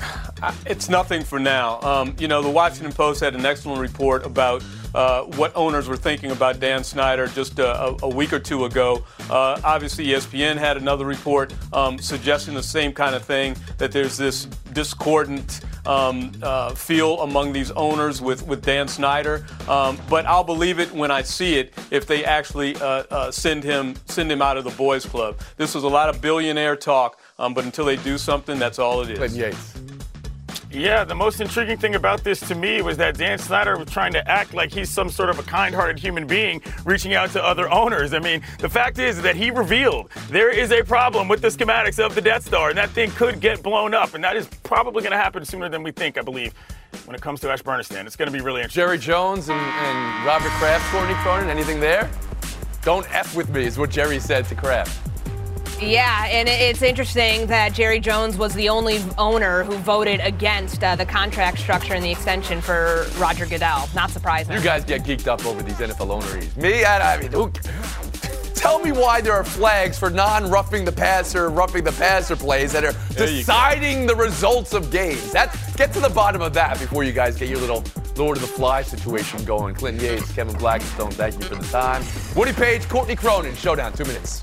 It's 0.64 0.88
nothing 0.88 1.22
for 1.22 1.38
now. 1.38 1.78
Um, 1.82 2.16
you 2.18 2.26
know, 2.26 2.40
the 2.40 2.48
Washington 2.48 2.92
Post 2.94 3.20
had 3.20 3.34
an 3.34 3.44
excellent 3.44 3.78
report 3.78 4.24
about 4.24 4.62
uh, 4.94 5.22
what 5.22 5.54
owners 5.54 5.88
were 5.88 5.96
thinking 5.96 6.30
about 6.30 6.60
Dan 6.60 6.84
Snyder 6.84 7.26
just 7.28 7.58
a, 7.58 7.96
a 8.02 8.08
week 8.08 8.32
or 8.32 8.38
two 8.38 8.64
ago. 8.64 9.04
Uh, 9.28 9.60
obviously, 9.64 10.06
ESPN 10.06 10.56
had 10.56 10.76
another 10.76 11.04
report 11.04 11.52
um, 11.72 11.98
suggesting 11.98 12.54
the 12.54 12.62
same 12.62 12.92
kind 12.92 13.14
of 13.14 13.24
thing 13.24 13.56
that 13.78 13.92
there's 13.92 14.16
this 14.16 14.46
discordant 14.72 15.60
um, 15.86 16.32
uh, 16.42 16.74
feel 16.74 17.20
among 17.20 17.52
these 17.52 17.70
owners 17.72 18.20
with, 18.20 18.46
with 18.46 18.64
Dan 18.64 18.88
Snyder. 18.88 19.44
Um, 19.68 19.98
but 20.08 20.26
I'll 20.26 20.44
believe 20.44 20.78
it 20.78 20.92
when 20.92 21.10
I 21.10 21.22
see 21.22 21.58
it 21.58 21.74
if 21.90 22.06
they 22.06 22.24
actually 22.24 22.76
uh, 22.76 23.04
uh, 23.10 23.30
send 23.30 23.64
him 23.64 23.94
send 24.06 24.30
him 24.30 24.42
out 24.42 24.56
of 24.56 24.64
the 24.64 24.70
boys' 24.70 25.06
club. 25.06 25.38
This 25.56 25.74
was 25.74 25.84
a 25.84 25.88
lot 25.88 26.08
of 26.08 26.20
billionaire 26.20 26.76
talk, 26.76 27.20
um, 27.38 27.54
but 27.54 27.64
until 27.64 27.84
they 27.84 27.96
do 27.96 28.18
something, 28.18 28.58
that's 28.58 28.78
all 28.78 29.02
it 29.02 29.10
is. 29.10 29.18
Clinton 29.18 29.38
Yates. 29.38 29.99
Yeah, 30.72 31.02
the 31.02 31.16
most 31.16 31.40
intriguing 31.40 31.78
thing 31.78 31.96
about 31.96 32.22
this 32.22 32.38
to 32.46 32.54
me 32.54 32.80
was 32.80 32.96
that 32.98 33.18
Dan 33.18 33.38
Snyder 33.38 33.76
was 33.76 33.90
trying 33.90 34.12
to 34.12 34.30
act 34.30 34.54
like 34.54 34.72
he's 34.72 34.88
some 34.88 35.08
sort 35.08 35.28
of 35.28 35.40
a 35.40 35.42
kind 35.42 35.74
hearted 35.74 35.98
human 35.98 36.28
being 36.28 36.62
reaching 36.84 37.12
out 37.12 37.30
to 37.30 37.44
other 37.44 37.68
owners. 37.72 38.14
I 38.14 38.20
mean, 38.20 38.42
the 38.60 38.68
fact 38.68 39.00
is 39.00 39.20
that 39.22 39.34
he 39.34 39.50
revealed 39.50 40.10
there 40.28 40.48
is 40.48 40.70
a 40.70 40.84
problem 40.84 41.26
with 41.26 41.42
the 41.42 41.48
schematics 41.48 41.98
of 41.98 42.14
the 42.14 42.20
Death 42.20 42.46
Star, 42.46 42.68
and 42.68 42.78
that 42.78 42.90
thing 42.90 43.10
could 43.10 43.40
get 43.40 43.64
blown 43.64 43.94
up, 43.94 44.14
and 44.14 44.22
that 44.22 44.36
is 44.36 44.46
probably 44.62 45.02
going 45.02 45.10
to 45.10 45.18
happen 45.18 45.44
sooner 45.44 45.68
than 45.68 45.82
we 45.82 45.90
think, 45.90 46.16
I 46.16 46.22
believe. 46.22 46.54
When 47.04 47.16
it 47.16 47.20
comes 47.20 47.40
to 47.40 47.48
Ashburnistan, 47.48 48.06
it's 48.06 48.14
going 48.14 48.30
to 48.30 48.36
be 48.36 48.42
really 48.42 48.60
interesting. 48.60 48.82
Jerry 48.82 48.98
Jones 48.98 49.48
and, 49.48 49.60
and 49.60 50.24
Robert 50.24 50.50
Kraft, 50.50 50.84
Courtney 50.92 51.14
Cronin, 51.14 51.48
anything 51.50 51.80
there? 51.80 52.08
Don't 52.82 53.12
F 53.12 53.34
with 53.34 53.50
me, 53.50 53.64
is 53.64 53.76
what 53.76 53.90
Jerry 53.90 54.20
said 54.20 54.44
to 54.46 54.54
Kraft. 54.54 55.09
Yeah, 55.82 56.26
and 56.26 56.48
it's 56.48 56.82
interesting 56.82 57.46
that 57.46 57.72
Jerry 57.72 58.00
Jones 58.00 58.36
was 58.36 58.52
the 58.54 58.68
only 58.68 59.00
owner 59.16 59.64
who 59.64 59.76
voted 59.78 60.20
against 60.20 60.84
uh, 60.84 60.94
the 60.94 61.06
contract 61.06 61.58
structure 61.58 61.94
and 61.94 62.04
the 62.04 62.10
extension 62.10 62.60
for 62.60 63.06
Roger 63.18 63.46
Goodell. 63.46 63.88
Not 63.94 64.10
surprising. 64.10 64.54
You 64.54 64.60
guys 64.60 64.84
get 64.84 65.04
geeked 65.04 65.26
up 65.26 65.44
over 65.46 65.62
these 65.62 65.74
NFL 65.74 66.10
owneries. 66.10 66.54
Me, 66.56 66.84
I, 66.84 67.14
I 67.14 67.20
mean, 67.20 67.32
who, 67.32 67.50
tell 68.54 68.78
me 68.78 68.92
why 68.92 69.22
there 69.22 69.32
are 69.32 69.44
flags 69.44 69.98
for 69.98 70.10
non-roughing 70.10 70.84
the 70.84 70.92
passer, 70.92 71.48
roughing 71.48 71.82
the 71.82 71.92
passer 71.92 72.36
plays 72.36 72.72
that 72.72 72.84
are 72.84 72.94
deciding 73.14 74.06
the 74.06 74.14
results 74.14 74.74
of 74.74 74.90
games. 74.90 75.32
That 75.32 75.56
get 75.76 75.94
to 75.94 76.00
the 76.00 76.10
bottom 76.10 76.42
of 76.42 76.52
that 76.54 76.78
before 76.78 77.04
you 77.04 77.12
guys 77.12 77.38
get 77.38 77.48
your 77.48 77.58
little 77.58 77.82
Lord 78.16 78.36
of 78.36 78.42
the 78.42 78.48
Fly 78.48 78.82
situation 78.82 79.42
going. 79.46 79.74
Clinton 79.74 80.04
Yates, 80.04 80.30
Kevin 80.32 80.54
Blackistone, 80.56 81.12
thank 81.14 81.38
you 81.38 81.44
for 81.44 81.54
the 81.54 81.66
time. 81.68 82.04
Woody 82.36 82.52
Paige, 82.52 82.86
Courtney 82.86 83.16
Cronin, 83.16 83.54
Showdown, 83.54 83.94
two 83.94 84.04
minutes. 84.04 84.42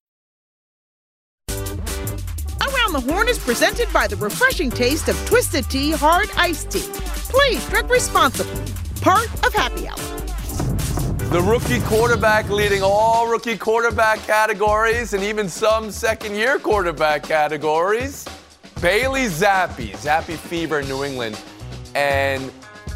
Around 2.91 3.05
the 3.05 3.13
Horn 3.13 3.29
is 3.29 3.39
presented 3.39 3.91
by 3.93 4.05
the 4.05 4.17
refreshing 4.17 4.69
taste 4.69 5.07
of 5.07 5.15
Twisted 5.25 5.69
Tea 5.69 5.91
Hard 5.91 6.29
Iced 6.35 6.71
Tea. 6.71 6.89
Please 7.29 7.65
drink 7.69 7.89
responsibly. 7.89 8.61
Part 9.01 9.27
of 9.45 9.53
Happy 9.53 9.87
Hour. 9.87 9.95
The 11.29 11.41
rookie 11.41 11.79
quarterback 11.81 12.49
leading 12.49 12.81
all 12.83 13.29
rookie 13.29 13.57
quarterback 13.57 14.19
categories 14.23 15.13
and 15.13 15.23
even 15.23 15.47
some 15.47 15.89
second 15.89 16.35
year 16.35 16.59
quarterback 16.59 17.23
categories. 17.23 18.27
Bailey 18.81 19.25
Zappe, 19.25 19.91
Zappe 19.91 20.35
Fever 20.35 20.81
in 20.81 20.87
New 20.89 21.05
England. 21.05 21.39
And 21.95 22.51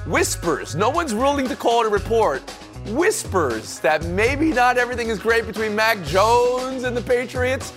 whispers, 0.05 0.75
no 0.75 0.89
one's 0.89 1.13
willing 1.13 1.47
to 1.47 1.55
call 1.55 1.83
it 1.83 1.87
a 1.87 1.89
report, 1.89 2.41
whispers 2.87 3.79
that 3.79 4.03
maybe 4.03 4.51
not 4.51 4.77
everything 4.77 5.07
is 5.07 5.19
great 5.19 5.47
between 5.47 5.73
Mac 5.73 6.03
Jones 6.03 6.83
and 6.83 6.97
the 6.97 7.01
Patriots. 7.01 7.71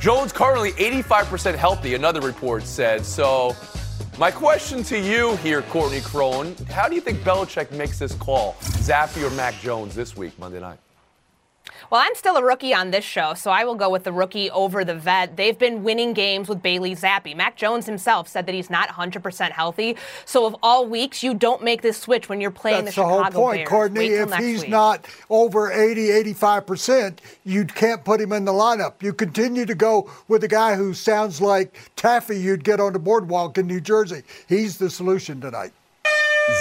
Jones 0.00 0.32
currently 0.32 0.72
85% 0.72 1.56
healthy, 1.56 1.94
another 1.94 2.20
report 2.20 2.62
said. 2.62 3.04
So, 3.04 3.56
my 4.16 4.30
question 4.30 4.82
to 4.84 4.98
you 4.98 5.36
here, 5.36 5.62
Courtney 5.62 6.00
Crone, 6.00 6.54
how 6.70 6.88
do 6.88 6.94
you 6.94 7.00
think 7.00 7.18
Belichick 7.20 7.72
makes 7.72 7.98
this 7.98 8.14
call, 8.14 8.54
Zappe 8.60 9.20
or 9.22 9.30
Mac 9.34 9.54
Jones, 9.60 9.94
this 9.94 10.16
week, 10.16 10.38
Monday 10.38 10.60
night? 10.60 10.78
Well, 11.90 12.00
I'm 12.00 12.14
still 12.14 12.36
a 12.36 12.44
rookie 12.44 12.74
on 12.74 12.90
this 12.90 13.04
show, 13.04 13.34
so 13.34 13.50
I 13.50 13.64
will 13.64 13.74
go 13.74 13.88
with 13.88 14.04
the 14.04 14.12
rookie 14.12 14.50
over 14.50 14.84
the 14.84 14.94
vet. 14.94 15.36
They've 15.36 15.58
been 15.58 15.82
winning 15.82 16.12
games 16.12 16.48
with 16.48 16.62
Bailey 16.62 16.94
Zappe. 16.94 17.34
Mac 17.36 17.56
Jones 17.56 17.86
himself 17.86 18.28
said 18.28 18.46
that 18.46 18.54
he's 18.54 18.70
not 18.70 18.88
100% 18.88 19.50
healthy. 19.50 19.96
So 20.24 20.46
of 20.46 20.56
all 20.62 20.86
weeks, 20.86 21.22
you 21.22 21.34
don't 21.34 21.62
make 21.62 21.82
this 21.82 21.98
switch 21.98 22.28
when 22.28 22.40
you're 22.40 22.50
playing 22.50 22.84
That's 22.84 22.96
the, 22.96 23.02
the, 23.02 23.08
Chicago 23.08 23.32
whole 23.32 23.46
point, 23.46 23.58
Bears. 23.58 23.68
Courtney. 23.68 24.06
If 24.06 24.34
he's 24.34 24.62
week. 24.62 24.70
not 24.70 25.06
over 25.30 25.72
80, 25.72 26.08
85%, 26.34 27.18
you 27.44 27.64
can't 27.64 28.04
put 28.04 28.20
him 28.20 28.32
in 28.32 28.44
the 28.44 28.52
lineup. 28.52 29.02
You 29.02 29.12
continue 29.12 29.64
to 29.66 29.74
go 29.74 30.10
with 30.28 30.42
the 30.42 30.48
guy 30.48 30.74
who 30.74 30.94
sounds 30.94 31.40
like 31.40 31.78
Taffy 31.96 32.38
you'd 32.38 32.64
get 32.64 32.80
on 32.80 32.92
the 32.92 32.98
boardwalk 32.98 33.58
in 33.58 33.66
New 33.66 33.80
Jersey. 33.80 34.22
He's 34.48 34.78
the 34.78 34.90
solution 34.90 35.40
tonight. 35.40 35.72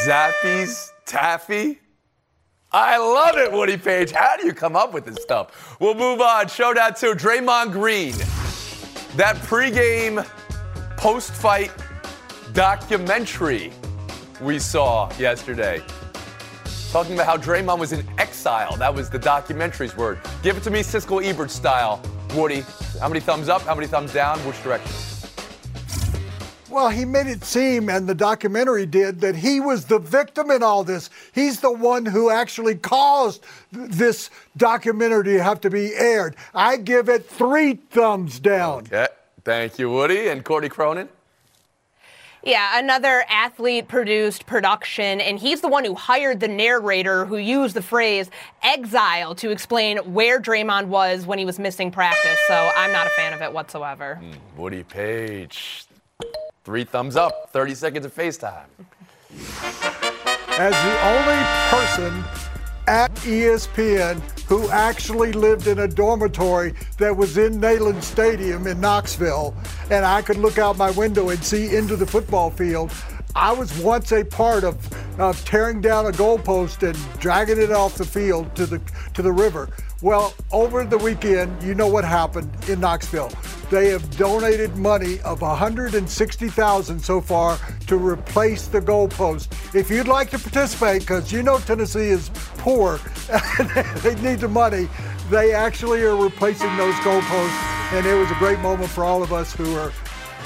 Zappies, 0.05 0.91
Taffy. 1.05 1.79
I 2.71 2.97
love 2.97 3.37
it, 3.37 3.49
Woody 3.49 3.77
Paige. 3.77 4.11
How 4.11 4.35
do 4.35 4.45
you 4.45 4.53
come 4.53 4.75
up 4.75 4.93
with 4.93 5.05
this 5.05 5.21
stuff? 5.21 5.77
We'll 5.79 5.95
move 5.95 6.19
on. 6.19 6.49
Showdown 6.49 6.95
two. 6.95 7.13
Draymond 7.13 7.71
Green. 7.71 8.13
That 9.15 9.37
pregame, 9.37 10.27
post-fight 10.97 11.71
documentary 12.51 13.71
we 14.41 14.59
saw 14.59 15.09
yesterday. 15.17 15.81
Talking 16.91 17.13
about 17.13 17.25
how 17.25 17.37
Draymond 17.37 17.79
was 17.79 17.93
in 17.93 18.05
exile. 18.17 18.75
That 18.75 18.93
was 18.93 19.09
the 19.09 19.19
documentary's 19.19 19.95
word. 19.95 20.19
Give 20.43 20.57
it 20.57 20.63
to 20.63 20.69
me, 20.69 20.81
Siskel 20.81 21.23
Ebert 21.23 21.51
style. 21.51 22.01
Woody, 22.35 22.65
how 22.99 23.07
many 23.07 23.21
thumbs 23.21 23.47
up? 23.47 23.61
How 23.61 23.75
many 23.75 23.87
thumbs 23.87 24.11
down? 24.11 24.39
Which 24.39 24.61
direction? 24.61 24.91
Well, 26.69 26.89
he 26.89 27.05
made 27.05 27.27
it 27.27 27.43
seem, 27.43 27.89
and 27.89 28.07
the 28.07 28.13
documentary 28.13 28.85
did, 28.85 29.21
that 29.21 29.37
he 29.37 29.59
was 29.59 29.85
the 29.85 29.99
victim 29.99 30.51
in 30.51 30.61
all 30.61 30.83
this. 30.83 31.09
He's 31.37 31.59
the 31.59 31.71
one 31.71 32.03
who 32.03 32.31
actually 32.31 32.73
caused 32.73 33.45
this 33.71 34.31
documentary 34.57 35.23
to 35.25 35.43
have 35.43 35.61
to 35.61 35.69
be 35.69 35.93
aired. 35.93 36.35
I 36.51 36.77
give 36.77 37.09
it 37.09 37.29
three 37.29 37.75
thumbs 37.75 38.39
down. 38.39 38.79
Okay. 38.87 39.07
Thank 39.43 39.77
you, 39.77 39.91
Woody. 39.91 40.29
And 40.29 40.43
Courtney 40.43 40.69
Cronin? 40.69 41.09
Yeah, 42.43 42.79
another 42.79 43.23
athlete 43.29 43.87
produced 43.87 44.47
production, 44.47 45.21
and 45.21 45.37
he's 45.37 45.61
the 45.61 45.67
one 45.67 45.85
who 45.85 45.93
hired 45.93 46.39
the 46.39 46.47
narrator 46.47 47.25
who 47.25 47.37
used 47.37 47.75
the 47.75 47.83
phrase 47.83 48.31
exile 48.63 49.35
to 49.35 49.51
explain 49.51 49.97
where 50.13 50.41
Draymond 50.41 50.85
was 50.85 51.27
when 51.27 51.37
he 51.37 51.45
was 51.45 51.59
missing 51.59 51.91
practice. 51.91 52.39
So 52.47 52.71
I'm 52.75 52.91
not 52.91 53.05
a 53.05 53.11
fan 53.11 53.33
of 53.33 53.43
it 53.43 53.53
whatsoever. 53.53 54.15
Hmm, 54.15 54.59
Woody 54.59 54.81
Paige. 54.81 55.85
Three 56.63 56.83
thumbs 56.83 57.15
up, 57.15 57.51
30 57.51 57.75
seconds 57.75 58.05
of 58.07 58.15
FaceTime. 58.15 58.65
as 60.59 60.73
the 60.73 61.05
only 61.05 61.43
person 61.69 62.23
at 62.87 63.13
ESPN 63.17 64.19
who 64.47 64.67
actually 64.71 65.31
lived 65.31 65.67
in 65.67 65.79
a 65.79 65.87
dormitory 65.87 66.73
that 66.97 67.15
was 67.15 67.37
in 67.37 67.61
Neyland 67.61 68.01
Stadium 68.01 68.65
in 68.65 68.79
Knoxville, 68.81 69.55
and 69.91 70.03
I 70.03 70.23
could 70.23 70.37
look 70.37 70.57
out 70.57 70.75
my 70.75 70.89
window 70.91 71.29
and 71.29 71.43
see 71.43 71.75
into 71.75 71.95
the 71.95 72.07
football 72.07 72.49
field. 72.49 72.91
I 73.35 73.51
was 73.51 73.77
once 73.79 74.11
a 74.13 74.23
part 74.23 74.63
of, 74.63 74.77
of 75.19 75.43
tearing 75.45 75.79
down 75.79 76.07
a 76.07 76.11
goalpost 76.11 76.81
and 76.81 77.19
dragging 77.19 77.61
it 77.61 77.71
off 77.71 77.95
the 77.95 78.05
field 78.05 78.55
to 78.55 78.65
the 78.65 78.81
to 79.13 79.21
the 79.21 79.31
river. 79.31 79.69
Well, 80.01 80.35
over 80.51 80.83
the 80.85 80.97
weekend, 80.99 81.63
you 81.63 81.73
know 81.73 81.87
what 81.87 82.05
happened 82.05 82.51
in 82.69 82.79
Knoxville. 82.79 83.31
They 83.71 83.89
have 83.89 84.15
donated 84.15 84.77
money 84.77 85.19
of 85.21 85.41
160,000 85.41 86.99
so 86.99 87.19
far 87.19 87.57
to 87.87 87.97
replace 87.97 88.67
the 88.67 88.79
goalpost. 88.79 89.47
If 89.73 89.89
you'd 89.89 90.07
like 90.07 90.29
to 90.31 90.39
participate, 90.39 91.01
because 91.01 91.31
you 91.33 91.41
know 91.41 91.57
Tennessee 91.57 92.09
is 92.09 92.29
poor, 92.59 92.99
and 93.59 93.69
they 94.01 94.13
need 94.21 94.39
the 94.39 94.47
money. 94.47 94.87
They 95.31 95.51
actually 95.53 96.03
are 96.03 96.15
replacing 96.15 96.77
those 96.77 96.93
goalposts, 96.95 97.93
and 97.93 98.05
it 98.05 98.13
was 98.13 98.29
a 98.29 98.35
great 98.35 98.59
moment 98.59 98.91
for 98.91 99.03
all 99.03 99.23
of 99.23 99.33
us 99.33 99.51
who 99.51 99.75
are 99.75 99.91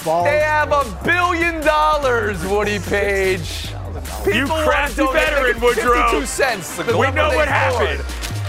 balls. 0.05 0.25
They 0.25 0.39
have 0.39 0.71
a 0.71 0.85
billion 1.03 1.59
dollars, 1.59 2.43
Woody 2.45 2.79
Paige. 2.79 3.69
You 4.25 4.47
wanna 4.47 4.63
crafty 4.63 4.95
donate, 5.03 5.13
veteran, 5.13 5.61
Woodrow. 5.61 6.09
52 6.09 6.25
cents. 6.25 6.77
We 6.77 7.11
know 7.11 7.29
they 7.29 7.35
what 7.35 7.49
board. 7.49 7.99